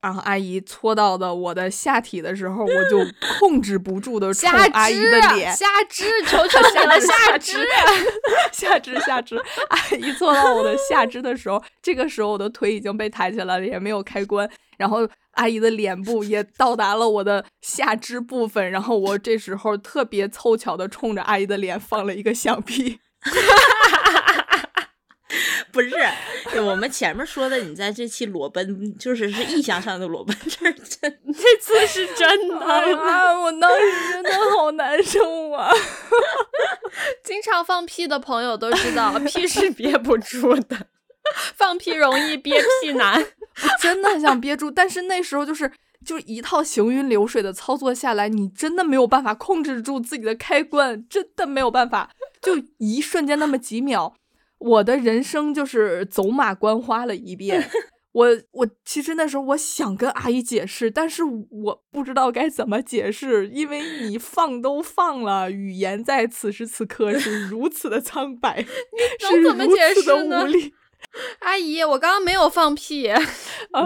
[0.00, 2.98] 然后阿姨搓到的我的下体的时候，我就
[3.40, 7.66] 控制不住的 冲下阿姨的脸，下肢， 求求你了，下 肢。
[8.52, 9.36] 下肢下肢，
[9.68, 22.98] 阿姨搓到我的下肢的时候，这个时候我的腿已经被抬起来了，也没有开关，然后阿姨的脸部也到达了我的下肢部分，然后我这时候特别凑巧的冲着阿姨的脸放了一个响屁。
[25.78, 25.82] 不
[26.50, 31.20] 是，我们前面说的，你在这期裸奔，就是是意向上的裸奔，这是真。
[31.32, 32.56] 这次是真的。
[32.58, 33.38] 啊！
[33.38, 35.70] 我当时真的好难受啊！
[37.22, 40.88] 经常放屁的朋友都知道，屁是憋不住的，
[41.54, 43.24] 放屁容易憋屁难。
[43.78, 45.70] 真的很想憋住，但是那时候就是
[46.04, 52.10] 就一套行云流水的操作下来，你真的没有办法控制住自己的开关，真的没有办法，
[52.42, 54.14] 就一瞬间那么几秒，
[54.58, 57.68] 我的人生就是走马观花了一遍。
[58.12, 68.64] 我我其实那时候我想跟阿姨解释，但是我不知道该怎么解释，因为你放都放了，语言在此时此刻是 如此的苍白，
[69.22, 70.74] 能是怎么解如此的释呢无力。
[71.40, 73.06] 阿姨，我刚刚没有放屁。
[73.06, 73.20] 啊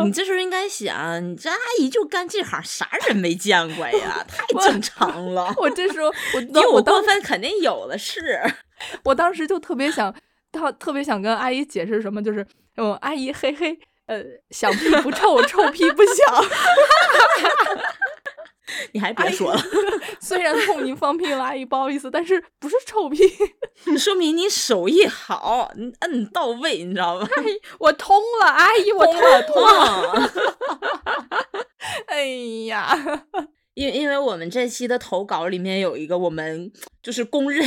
[0.04, 4.24] 你这时候应该想，你这阿姨就干这行，啥人没见过呀？
[4.26, 5.52] 太正常了。
[5.58, 8.40] 我这时候我比我当我当过分肯定有的是。
[9.04, 10.14] 我当时就特别想，
[10.52, 12.46] 特特别想跟阿姨解释什么，就是
[12.76, 13.76] 嗯，阿姨嘿嘿，
[14.06, 16.14] 呃，响屁不臭，臭屁不响。
[18.92, 19.60] 你还别说了，
[20.20, 23.18] 虽然冲您放屁了，阿姨不好意思，但是不是臭屁。
[23.98, 27.28] 说明你手艺好，你摁到位，你知道吗？
[27.78, 30.30] 我通了，阿姨，我通了通了。
[32.06, 32.24] 哎
[32.66, 32.96] 呀，
[33.74, 36.70] 因因为我们这期的投稿里面有一个我们
[37.02, 37.62] 就是公认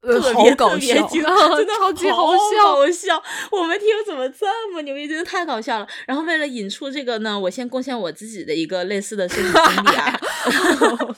[0.00, 3.22] 呃特别好搞笑特别真的 超级好搞笑好笑。
[3.52, 5.86] 我们听怎么这么牛逼，真的太搞笑了。
[6.06, 10.20] 然后为了引出这个呢，我先贡献我自己的一个类似的事情经历啊。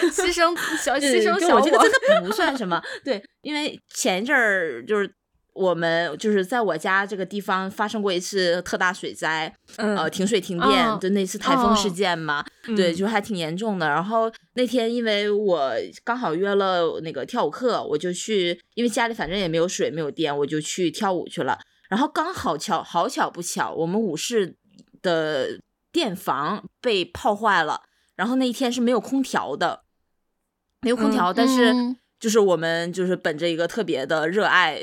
[0.10, 2.82] 牺牲小对牺牲小就我这个真的不算什么。
[3.04, 5.10] 对，因为前一阵儿就是
[5.60, 12.42] 我们就是在我家这个地方发生过一次特大水灾，嗯呃，停水停电嗯的那次台风事嗯件嘛，
[12.74, 13.86] 对，嗯就还挺严重的。
[13.86, 15.70] 然后那天因为我
[16.02, 21.58] 刚好约了那个跳舞课，我就去，因为家里反正也没有水没有电，我就去跳舞去了。
[21.90, 24.56] 然后刚好巧好巧不巧，我们舞室
[25.02, 25.60] 的
[25.92, 27.82] 电房被泡坏了，
[28.16, 29.82] 然后那一天是没有空调的，
[30.80, 31.96] 没有空嗯调，但是。
[32.20, 34.78] 嗯就是我们就是本着一个特别的热爱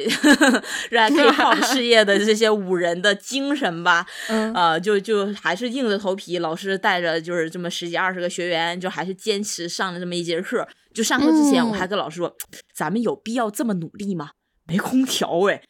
[0.90, 10.68] 热爱 K-pop 事业的这些五人的精神吧， 嗯呃，就就还是硬着头皮，老师带着就是这么十几二十个学员，就还是坚持上了这么一节课。
[10.96, 12.36] 就上课之前，我还嗯跟老师说，
[12.74, 14.32] 咱们有必要这么努力吗？
[14.68, 15.62] 没空调哎，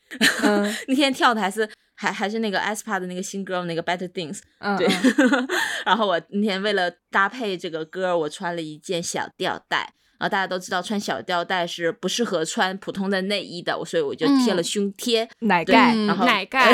[0.43, 5.47] 嗯 那天跳的还是还还是那个 aespa 的那个新歌那个 Better Things，嗯，对嗯，
[5.85, 9.91] 然后我那天为了搭配这个歌，我穿了一件小吊带。
[10.19, 14.63] 然后大家都知道穿小吊带是不适合穿普通的内衣的，所以我就贴了嗯。
[14.63, 16.73] 胸贴，对奶盖，嗯然后奶盖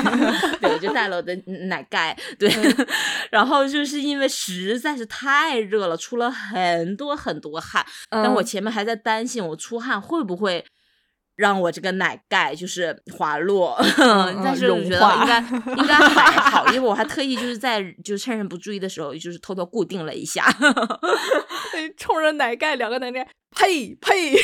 [0.60, 1.34] 对，我就带了我的
[1.68, 2.50] 奶盖，对，
[3.30, 10.64] 然后就是因为实在是太热了，出了很多很多汗，但我嗯前面还在担心我出汗会不会
[11.38, 15.38] 让我这个奶盖就是滑落， 嗯但是我觉得应该
[15.76, 20.44] 应该还好，因为我还 特意就是在就是趁人不注意的时候，就是偷偷固定了一下。
[21.96, 23.26] 冲着奶盖两个奶盖，
[23.56, 24.42] 呸呸，啪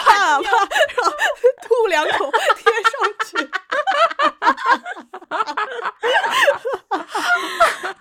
[0.00, 0.66] 啪，然后
[1.62, 2.92] 吐两口贴上
[3.26, 3.50] 去。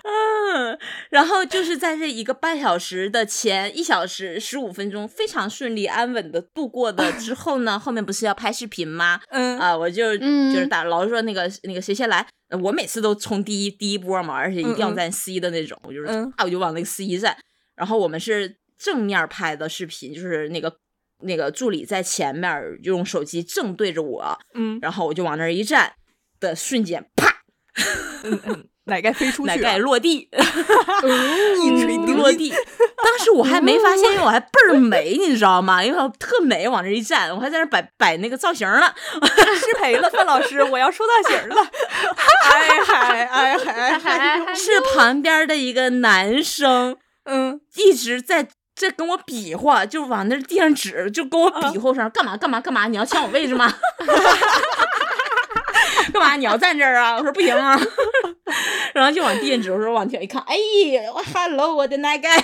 [0.04, 0.78] 嗯，
[1.10, 9.20] 然后就是在这一个半小时的前一小时十五分钟非常顺利安稳的度过的之后呢，后面不是要拍视频吗？
[9.30, 12.26] 嗯啊，我就、就是打老师说那个那个谁先来，
[12.62, 17.38] 我每次都冲第一第一波嘛，而且一定要站 C 的那种，我就是啊我就往那个 C 站，
[17.76, 20.78] 然后我们是正面拍的视频，就是那个
[21.20, 25.94] 那个助理在前面用手机正对着我，嗯然后我就往那儿一站
[26.40, 27.44] 的瞬间，啪，
[28.24, 30.30] 嗯嗯，奶盖飞出 去奶，盖落地。
[31.62, 32.18] 一锤定。
[32.18, 32.54] 落地。
[33.02, 35.84] 当时我还没发现，因为我还倍儿美，你知道吗？
[35.84, 38.94] 因为我特美，往这一站，我还在那摆摆那个造型呢。
[39.60, 41.62] 失陪了，范老师，我要收造型了。
[42.52, 48.48] 哎嗨哎嗨哎嗨，是旁边的一个男生嗯一直在
[48.80, 52.88] 在跟我比划，就往那地上指，就跟我比划上干嘛干嘛干嘛？
[52.88, 53.72] 你要抢我位置吗？
[56.14, 56.38] 干嘛？
[56.38, 57.18] 你要站这儿啊？
[57.18, 57.78] 我说不行啊。
[58.96, 60.56] 然后就往地上指，我说往前一看，哎
[60.94, 62.30] 呀，我 hello 我的奶盖。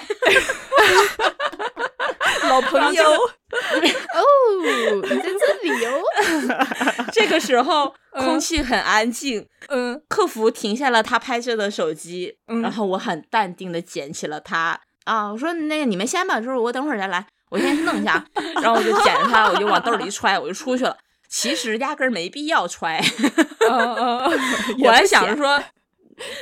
[2.49, 3.21] 老朋友，哦，
[5.01, 6.03] 你在这里哦。
[7.11, 18.23] 这个时候空气很安静，嗯客服停下了他拍摄的手机，嗯然后我很淡定的捡起了它啊，我说那个你们先吧，就是我等会儿再来，我先去弄一下，
[18.61, 20.97] 然后我就捡着它，我就往兜里一揣，我就出去了。
[21.27, 23.01] 其实压根儿没必要揣，
[24.83, 25.61] 我还想着说，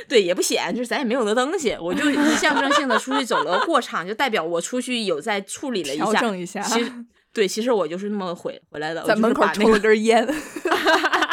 [0.08, 6.92] 对，也不显，就是咱也没有那东西，我就象征性的出去走了个过场，就代表我出去有在处理了一下，调整一下，其实
[7.32, 10.24] 对，其实我就是那么回回来的，在门口抽了根烟，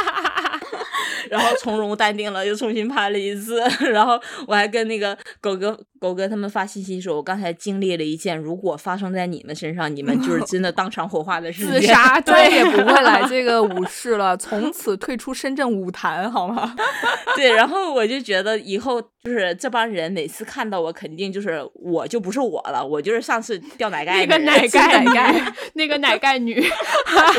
[1.31, 11.79] 然后从容淡定了，又重新拍了一次， 然后我还跟那个狗哥、狗哥他们发信息说，我刚才经历了一件如果发生在你们身上，你们就是 真的当场火化的事件。
[11.79, 16.75] 自杀， 再对，也不会来这个舞室了，从此退出深圳舞坛，好吗？
[17.37, 26.61] 对，然后我就觉得以后就是这帮人每次看到我，肯定就是我就不是我了，我就是上次掉奶盖那个奶盖奶盖，那个奶盖女，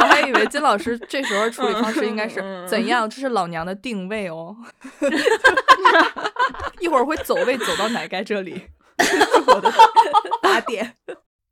[0.00, 3.02] 我还以为金老师这时候处理方式应该是怎样？
[3.10, 4.56] 这是老娘的定位哦，
[6.80, 8.68] 一会儿会走位走到奶盖这里，
[9.00, 9.16] 是
[9.50, 9.70] 我的
[10.40, 10.94] 打点。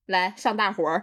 [0.07, 1.03] 来上大活儿。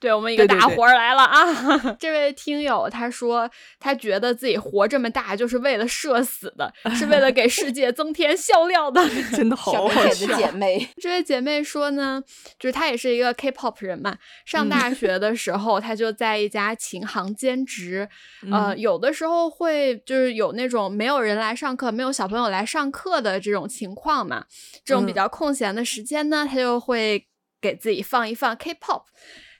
[0.00, 1.96] 对我们一个大活儿来了啊！
[2.00, 3.48] 这位听友他说，
[3.78, 9.06] 他觉得自己活这么大就是为了社死的，是为了给世界增添笑料的。
[9.36, 10.52] 真的好小好美姐的姐笑。
[10.52, 12.22] 妹，这位姐妹说呢，
[12.58, 18.08] 就是她也是一个 K-pop 人嘛，上嗯大学的时候，她就在一家琴行兼职，
[18.50, 24.46] 呃，嗯有的时候会就是有那种没有人来上课，没有小朋友来上课的这种情况嘛，
[24.82, 27.26] 这种比嗯较空闲的时间呢，她就会
[27.60, 29.02] 给自己放一放 K-pop。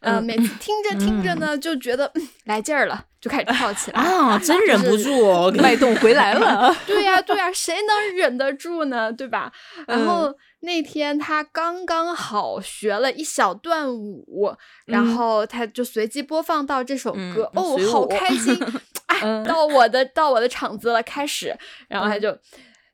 [0.01, 4.01] 呃，嗯每次听着听着呢，就觉得、嗯来劲儿了，就开始跳起来。
[4.01, 5.53] 啊，真忍不住哦！
[5.61, 9.13] 脉动回来了， 对呀、对呀、谁能忍得住呢？
[9.13, 9.53] 对吧？
[9.87, 14.53] 然后那天他刚刚好学了一小段舞，
[14.87, 18.59] 然嗯后他就随机播放到这首嗯歌，哦，好开心！
[19.07, 21.57] 哎，嗯到我的到我的场子了，开始，
[21.89, 22.37] 然后他就。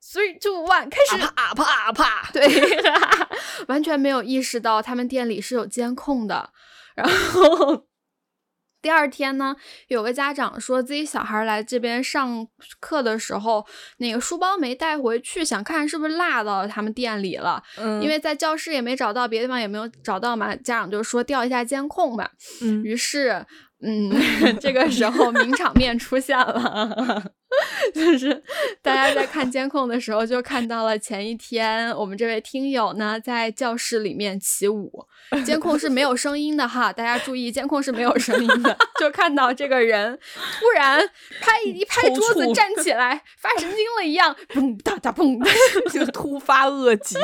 [0.09, 2.47] three two one，开始啊啪啪啪，对，
[3.67, 6.51] 完全没有意识到他们店里是有监控的。
[6.97, 7.87] 然后
[8.83, 9.57] 第二天呢，
[9.89, 12.47] 有个家长说自己小孩来这边上
[12.79, 13.67] 课的时候，
[13.99, 17.63] 那个书包没带回去，想看是不是落到他们店里了。
[17.79, 22.31] 嗯因为在教室也没找到，别的地方也没有找到嘛，家长就说调一下监控吧。
[22.63, 23.45] 嗯于是，
[23.83, 24.11] 嗯，
[24.61, 27.33] 这个时候名场面出现了，
[27.95, 28.43] 就是
[28.83, 35.07] 大家在看监控的时候，就看到了前一天我们这位听友呢在教室里面起舞，
[35.45, 40.19] 监控是没有声音的哈，大家注意，监控是没有声音的，就看到这个人
[40.59, 41.09] 突然
[41.41, 45.39] 拍一拍桌子站起来，发神经了一样，砰哒哒砰
[45.93, 46.05] 就。
[46.17, 47.15] 突发恶疾，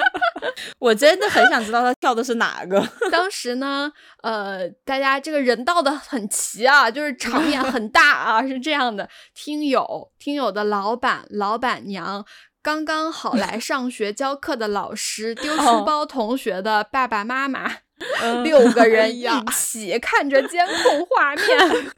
[0.78, 2.80] 我真的很想知道他跳的是哪个。
[3.10, 3.90] 当时呢，
[4.22, 9.08] 呃，大家这个人到的很齐啊，就是场面很大啊，是这样的。
[9.34, 12.24] 听友，听友的老板、老板娘，
[12.62, 17.70] 刚刚好来 上学教课的老师，丢书哦包同学的爸爸妈妈，
[18.22, 21.92] 嗯 六个人 一起看着监控画面。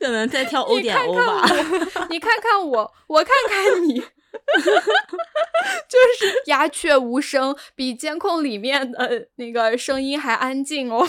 [0.00, 1.42] 可能在跳欧你看看点欧吧。
[1.42, 4.02] 我，你看看我，我看看你，
[5.88, 11.06] 就是鸦雀无声，比监控里面的那个声音还安静哦。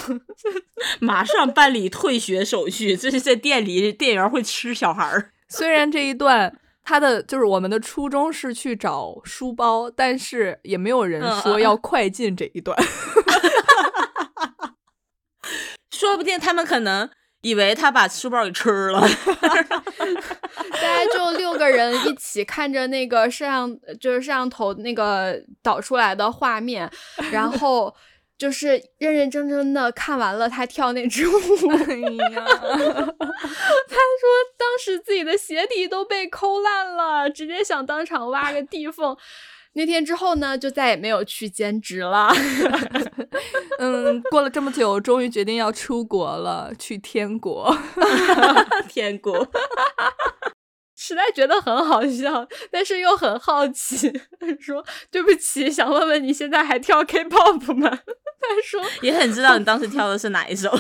[1.00, 5.32] 马上办理退学手续，这是在店里店员会吃小孩儿。
[5.50, 12.78] 虽然这一段他的就是我们的初衷是去找书包，但是也没有人嗯说嗯要快进这一段。
[15.92, 17.10] 说不定他们可能
[17.42, 19.02] 以为他把书包给吃了。
[20.72, 26.90] 大家就六个人一起看着那个摄像，就是摄像头那个导出来的画面，
[27.32, 27.94] 然后
[28.38, 31.34] 就是认认真真的看完了他跳那支舞。
[31.72, 31.96] 哎
[32.34, 34.24] 呀， 他说
[34.58, 39.16] 当时自己的鞋底都被抠烂了，直接想当场挖个地缝。
[39.80, 42.30] 那天之后呢，就再也没有去兼职了。
[43.80, 47.74] 嗯，过了这么久，终于决定要出国了，去天国。
[48.90, 49.48] 天国，
[50.98, 54.12] 实在觉得很好笑，但是又很好奇，
[54.60, 57.90] 说对不起，想问问你现在还跳 K-pop 吗？
[58.42, 60.78] 他说也很知道你当时跳的是哪一首。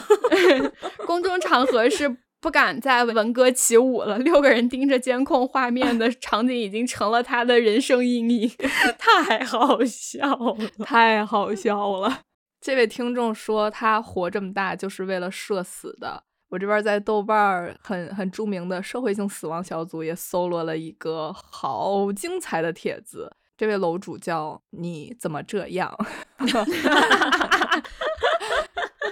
[1.06, 8.52] 公众场合是不敢再闻歌起舞了，六个人盯着监控画面的场景已经成了他的人生阴影，
[8.98, 10.58] 太好笑了。
[10.86, 12.22] 太好笑了。
[12.62, 16.24] 这位听众说他活这么大就是为了社死的。
[16.50, 23.32] 我这边在豆瓣儿很很著名的社会性死亡小组也搜罗了一个好精彩的帖子。
[23.56, 25.94] 这位楼主叫你怎么这样？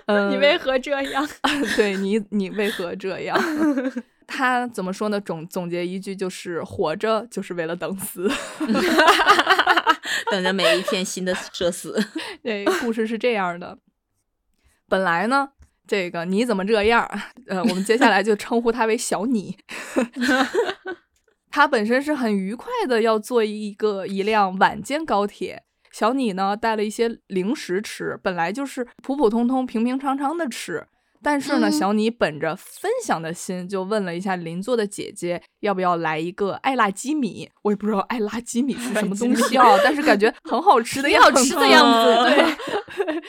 [0.07, 1.27] 嗯， 你为何这样？
[1.77, 3.39] 对你，你为何这样？
[4.27, 5.21] 他怎么说呢？
[5.21, 8.29] 总总结一句就是：活着就是为了等死。
[10.29, 11.97] 等着每一天新的社死。
[12.43, 13.77] 这故事是这样的，
[14.89, 15.49] 本来呢，
[15.87, 17.09] 这个你怎么这样？
[17.47, 19.57] 呃，我们接下来就称呼他为小你。
[21.49, 25.63] 他本身是很愉快的要坐一个一辆晚间高铁。
[25.97, 30.85] 小你呢带了一些零食吃，本来就是普普通通、平平常常的吃，
[31.23, 37.49] 但是呢，嗯小你本着分享的心，就问了一下邻座的姐姐要不要来一个爱辣鸡米。
[37.63, 43.23] 我也不知道爱辣鸡米是 什么东西啊，但是感觉很好吃的挺样子，好吃的样子，对。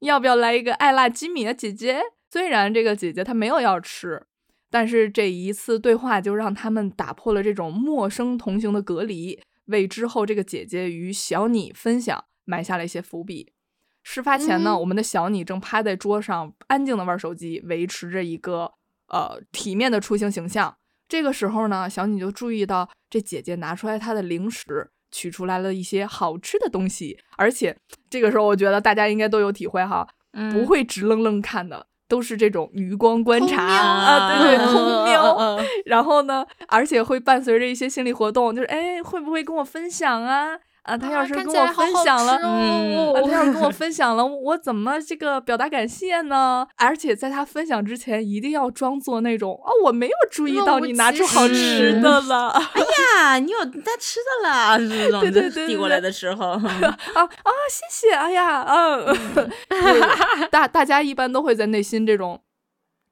[0.00, 2.02] 要不要来一个爱辣鸡米啊，姐姐？
[2.30, 4.22] 虽然这个姐姐她没有要吃，
[4.70, 13.52] 但是这一次对话就让他们打破了这种陌生同行的隔离，为之后这个姐姐与小你分享埋下了一些伏笔。
[14.02, 18.72] 事发前呢，嗯我们的小你正趴在桌上安静的玩手机，维持着一个
[19.08, 20.76] 呃体面的出行形象。
[21.08, 27.76] 这个时候呢，小你就注意到这姐姐拿出来她的零食，取出来了一些好吃的东西，而且
[28.08, 35.58] 这个时候我觉得大家应该都有体会哈，嗯不会直愣愣看的，都是这种余光观察啊，对对，嗯偷瞄。
[35.86, 40.58] 然后呢，而且会伴随着一些心理活动，就是哎，会不会跟我分享啊？
[40.86, 46.66] 啊，他要是跟我分享了，吃嗯啊，哦他要是跟我分享了，我怎么这个表达感谢呢？
[46.76, 52.80] 而且在他分享之前，一定要装作那种哦，我没有注意到你拿出好吃的了哎
[53.26, 56.60] 呀，你有带吃的了，是这种对对对递过来的时候， 啊
[57.14, 57.50] 啊！
[57.68, 59.14] 谢谢，哎呀，嗯，
[59.68, 62.40] 对大大家一般都会在内心这种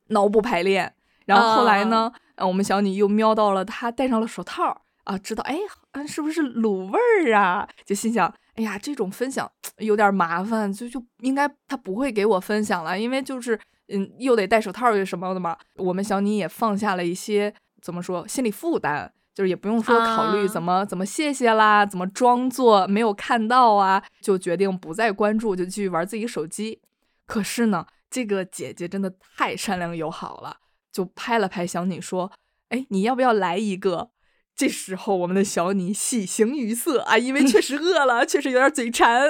[0.08, 0.94] 脑补排练，
[1.26, 5.58] 然后后来呢，呃我们小女又瞄到了他戴上了手套啊，知道哎，
[5.94, 7.66] 啊是不是卤味儿啊？
[7.84, 13.58] 就心想，哎呀，这种分享有点麻烦，就就应该他不会给我分享了，因为就是
[13.88, 15.56] 嗯，又得戴手套又什么的嘛。
[15.76, 19.12] 我们小妮也放下了一些怎么说心理负担。
[19.34, 26.80] 就是也不用说考虑啊怎么、怎么谢谢啦，怎么装作没有看到啊，就决定不再关注，就继续玩自己手机。
[27.26, 30.58] 可是呢，这个姐姐真的太善良友好了，
[30.92, 32.30] 就拍了拍小妮说
[32.70, 34.10] ：“哎，你要不要来一个？”
[34.56, 39.28] 这时候，我们的小女喜形于色啊，因为确实饿了，确实有点嘴馋。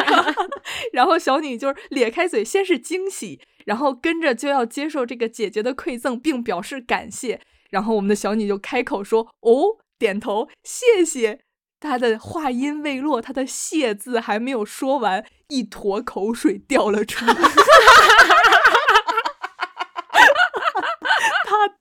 [0.92, 7.40] 然后小女就是咧开嘴，先是惊喜，然后跟着就要接受这个姐姐的馈赠，并表示感谢。
[7.70, 11.40] 然后我们的小女就开口说：“哦，点头，谢谢。”
[11.80, 17.34] 她的话音未落，她的“谢”字还没有说完，一坨口水掉了出来。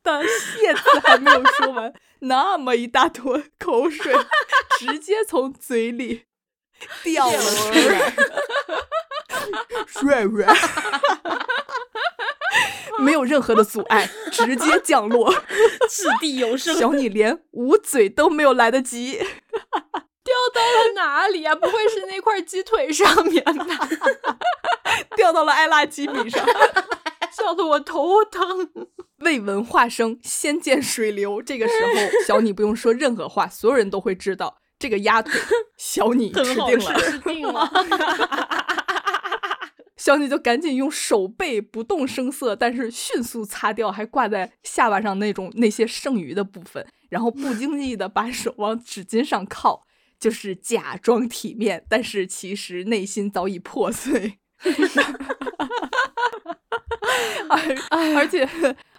[0.06, 4.16] 的“谢”字还没有说完，那么一大坨口水
[4.78, 6.26] 直接从嘴里
[7.04, 8.14] 掉了出来，
[9.88, 10.56] 帅帅，
[13.00, 15.34] 没有任何的阻碍，直接降落。
[15.90, 16.74] 掷地有声。
[16.76, 21.54] 小你连捂嘴都没有来得及，掉到了哪里啊？
[21.56, 23.90] 不会是那块鸡腿上面吧？
[25.16, 26.46] 掉到了艾拉鸡米上。
[27.36, 28.88] 笑得我头疼。
[29.20, 31.42] 未闻化生，先见水流。
[31.42, 31.92] 这个时候，
[32.26, 35.34] 小你不用说任何话，所有人都会知道这个鸭腿
[35.78, 37.00] 小你吃定了。
[37.00, 37.70] 吃定了，
[39.98, 49.84] 小你就赶紧用手背不动声色，但是迅速擦掉还挂在下巴上那种那些剩余的部分，然后不经意的把手往纸巾上靠，
[50.20, 54.40] 就是假装体面，但是其实内心早已破碎。
[57.50, 58.48] 而 而且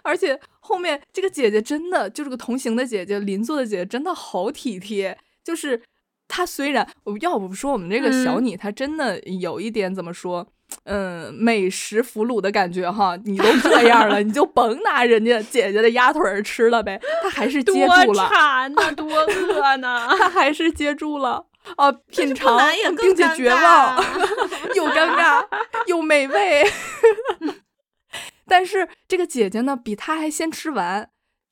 [0.03, 5.81] 而且后面这个姐姐真的就是个同行的姐姐邻座的姐姐真的好体贴，就是
[6.27, 10.47] 她虽然我要不说我们这个小嗯你，她真的有一点怎么说，
[10.83, 20.07] 嗯，美食俘虏的感觉哈，你都这样了，你就甭拿人家姐姐的鸭腿儿吃了呗，她还是接住多了，馋呢，多 饿呢。
[20.17, 21.45] 她还是接住了。
[21.75, 22.57] 啊，品尝
[22.97, 24.01] 并且绝望，
[24.73, 25.45] 又尴尬
[25.87, 26.63] 又美味。
[28.47, 31.09] 但是这个姐姐呢，比她还先吃完，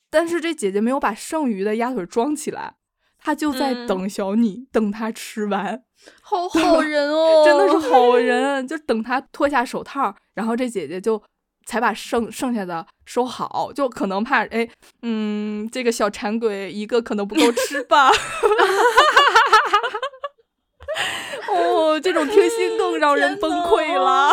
[0.10, 2.76] 但是这姐姐没有把剩余的鸭腿装起来，
[3.20, 5.84] 她就在嗯等小你，等她吃完
[6.22, 11.22] 好好人哦，真的是好 人，就等她脱下手套，然后这姐姐就
[11.66, 14.70] 才把剩剩下的收好，就可能怕哎，
[15.02, 18.12] 嗯，这个小馋鬼一个可能不够吃吧。
[21.52, 24.32] 哦，这种贴心更让人崩溃了。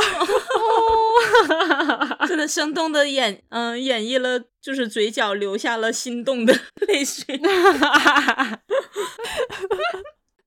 [2.26, 6.54] 真的生动的演，嗯、演绎了，就是嘴角流下了心动的
[6.86, 7.40] 泪水。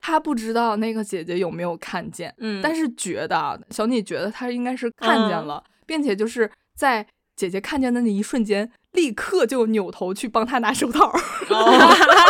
[0.00, 7.06] 他不知道那个姐姐有没有看见，嗯但是觉得啊小女觉得他应该是看见了，并且就是在
[7.36, 11.06] 姐姐看见的那一瞬间，立刻就扭头去帮他拿手套。
[11.50, 11.70] 哦，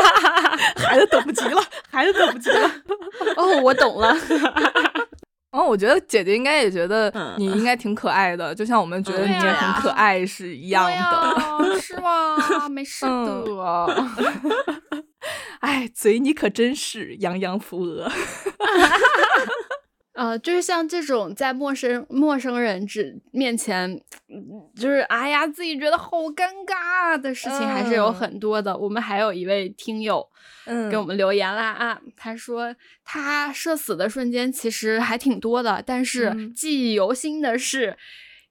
[0.76, 2.70] 孩子等不及了，孩子等不及了。
[3.36, 4.14] 哦，我懂了。
[5.52, 11.80] 然后我觉得姐姐应该也觉得嗯你应该挺可爱的，就像我们觉得你也很可爱是一样的。
[11.80, 12.68] 是吗？
[12.68, 13.96] 没事嗯的。
[15.60, 18.10] 哎，嘴你可真是洋洋扶额。
[20.16, 23.90] 呃，就是像这种在陌生陌生人之面前，
[24.28, 28.76] 嗯就是哎呀，自己觉得好尴尬的事情还是有嗯很多的。
[28.76, 30.26] 我们还有一位听友
[30.64, 32.74] 嗯给我们留言啦啊，他说
[33.04, 37.96] 他社死的瞬间其实还挺多的，但是嗯记忆犹新的是，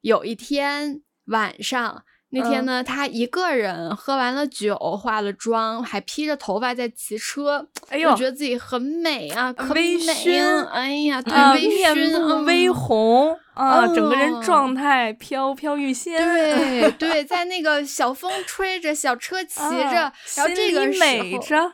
[0.01, 2.03] 有一天晚上。
[2.35, 10.69] 那天嗯呢，他一个人喝完了酒，化了妆，还披着头发在骑车，哎呦就觉得自己很美啊，可微美醺啊！
[10.73, 16.17] 哎呀，对，啊，微醺，微红啊，整个人哦状态飘飘欲仙。
[16.19, 20.99] 对对，在那个小风吹着，小车骑着，啊然后这个时
[21.33, 21.73] 候，着。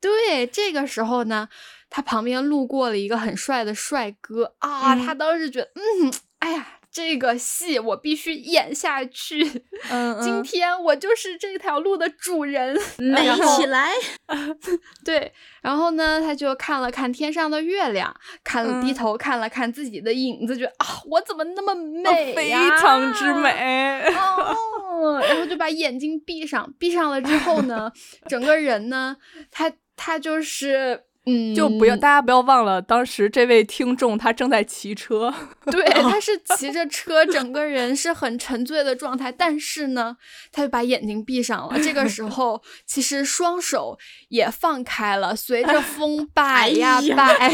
[0.00, 1.48] 对，这个时候呢，
[1.90, 6.66] 他旁边路过了一个很帅的帅哥啊，嗯他当时觉得，嗯，哎呀。
[6.98, 12.76] 这个戏我必须演下去，嗯今天我就是这条路的主人。
[12.98, 13.22] 美
[13.56, 13.92] 起来，
[15.06, 18.12] 对，然后呢，他就看了看天上的月亮，
[18.42, 24.02] 看了低嗯头看了看自己的影子，觉得啊，我怎么那么哦非美呀常之美。
[24.08, 27.92] 哦，然后就把眼睛闭上，闭上了之后呢，
[28.26, 29.16] 整个人呢，
[29.52, 31.04] 他他就是。
[31.28, 35.32] 嗯，就不要，大家不要忘了，当时这位听众他正在骑车。
[35.70, 40.16] 对，他是 骑着车，整个人是很沉醉的状态，但是呢，
[40.50, 41.78] 他就把眼睛闭上了。
[41.80, 43.98] 这个时候，其实双手
[44.28, 47.52] 也放开了，随着风 摆呀摆 哎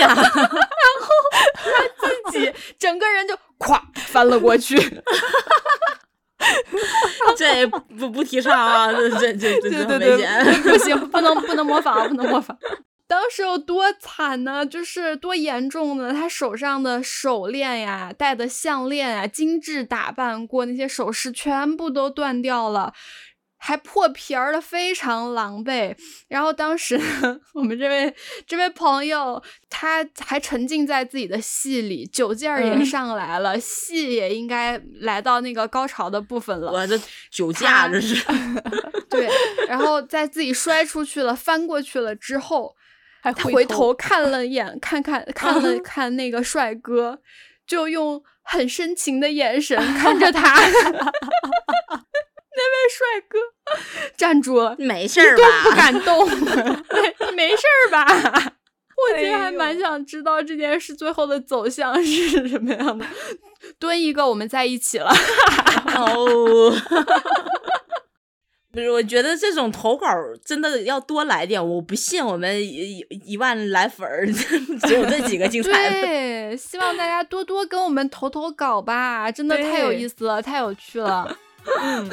[0.00, 1.08] 呀然后
[1.54, 4.76] 他，自己整个人就咵翻了过去。
[7.36, 10.62] 这也不不提倡啊，这这这这这危险。
[10.62, 12.56] 不行， 不能不能模仿，不能模仿。
[13.06, 14.66] 当时有多惨呢？
[14.66, 16.12] 就是多严重呢？
[16.12, 22.92] 他手上的手链呀、戴的项链啊、精致打扮过那些首饰全部都断掉了。
[23.58, 25.94] 还破皮儿的，非常狼狈。
[26.28, 28.14] 然后当时呢， 我们这位
[28.46, 36.72] 这位朋友，他还沉浸在自己的戏里，酒劲儿也嗯上来了，戏也应该来到那个高潮的部分了。
[36.72, 36.98] 我的
[37.30, 38.24] 酒驾这是，
[39.10, 39.28] 对，
[39.68, 42.74] 然后在自己摔出去了、翻过去了之后，
[43.20, 47.18] 还他回回头头看了眼，看看看了看那个帅哥，
[47.66, 50.54] 就用很深情的眼神看着 他。
[52.98, 53.38] 帅哥
[54.16, 55.76] 站住了，没事儿都不吧？
[55.76, 56.26] 敢动，
[57.30, 58.04] 你没事儿吧？
[58.98, 63.06] 我其实还蛮想知道这件事最后的走向是什么样的。
[63.78, 65.08] 蹲一个，我们在一起了。
[65.94, 66.72] 哦，
[68.72, 70.08] 不是，我觉得这种投稿
[70.44, 71.64] 真的要多来点。
[71.64, 76.00] 我不信我们一一万来粉儿只有这几个精彩的。
[76.00, 81.38] 对，希望大家多多跟我们投投稿吧，真的太有意思了，太有趣了。
[81.80, 82.10] 嗯，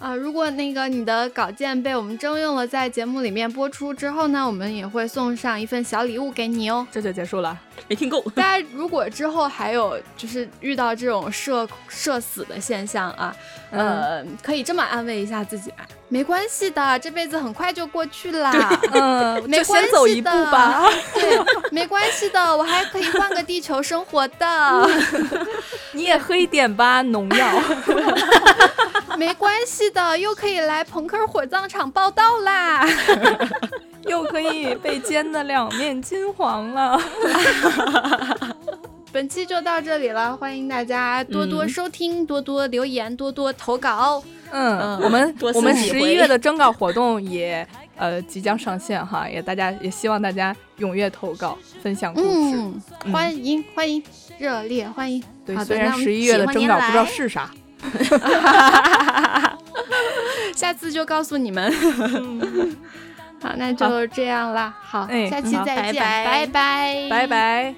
[0.00, 6.86] 啊，如果那个你的稿件被我们征用了，在节目里面播出之后呢，我们也会送上一份小礼物给你哦。
[6.92, 7.58] 这就结束了。
[7.88, 13.36] 没听够，大家如果之后还有就是遇到这种社社死的现象啊，
[13.70, 18.50] 呃，可以这么安慰一下自己吧，没关系的，这辈子很快就过去啦。
[18.92, 20.88] 嗯，就没关先走一步吧。
[21.14, 21.38] 对，
[21.70, 24.90] 没关系的，我还可以换个地球生活的。
[25.92, 27.46] 你也喝一点吧，农药。
[29.16, 32.86] 没关系的，又可以来朋克火葬场报道啦。
[34.06, 36.98] 又可以被煎的两面金黄了。
[39.18, 44.22] 本期就到这里了，欢迎大家多多嗯收听，多多留言，多多投稿。
[44.52, 47.66] 嗯，嗯我们我们十一月的征稿活动也
[47.96, 52.56] 呃即将上线哈，也大家也希望大家踊跃投稿，分享故事。
[53.12, 54.00] 欢迎欢迎，
[54.38, 55.20] 热烈欢迎。
[55.44, 57.50] 对，虽然十一月的征稿不知道是啥。
[60.54, 61.74] 下次就告诉你们。
[63.42, 64.72] 好，那就这样啦。
[64.80, 66.46] 好，哎下期再见，拜拜
[67.10, 67.74] 拜，拜。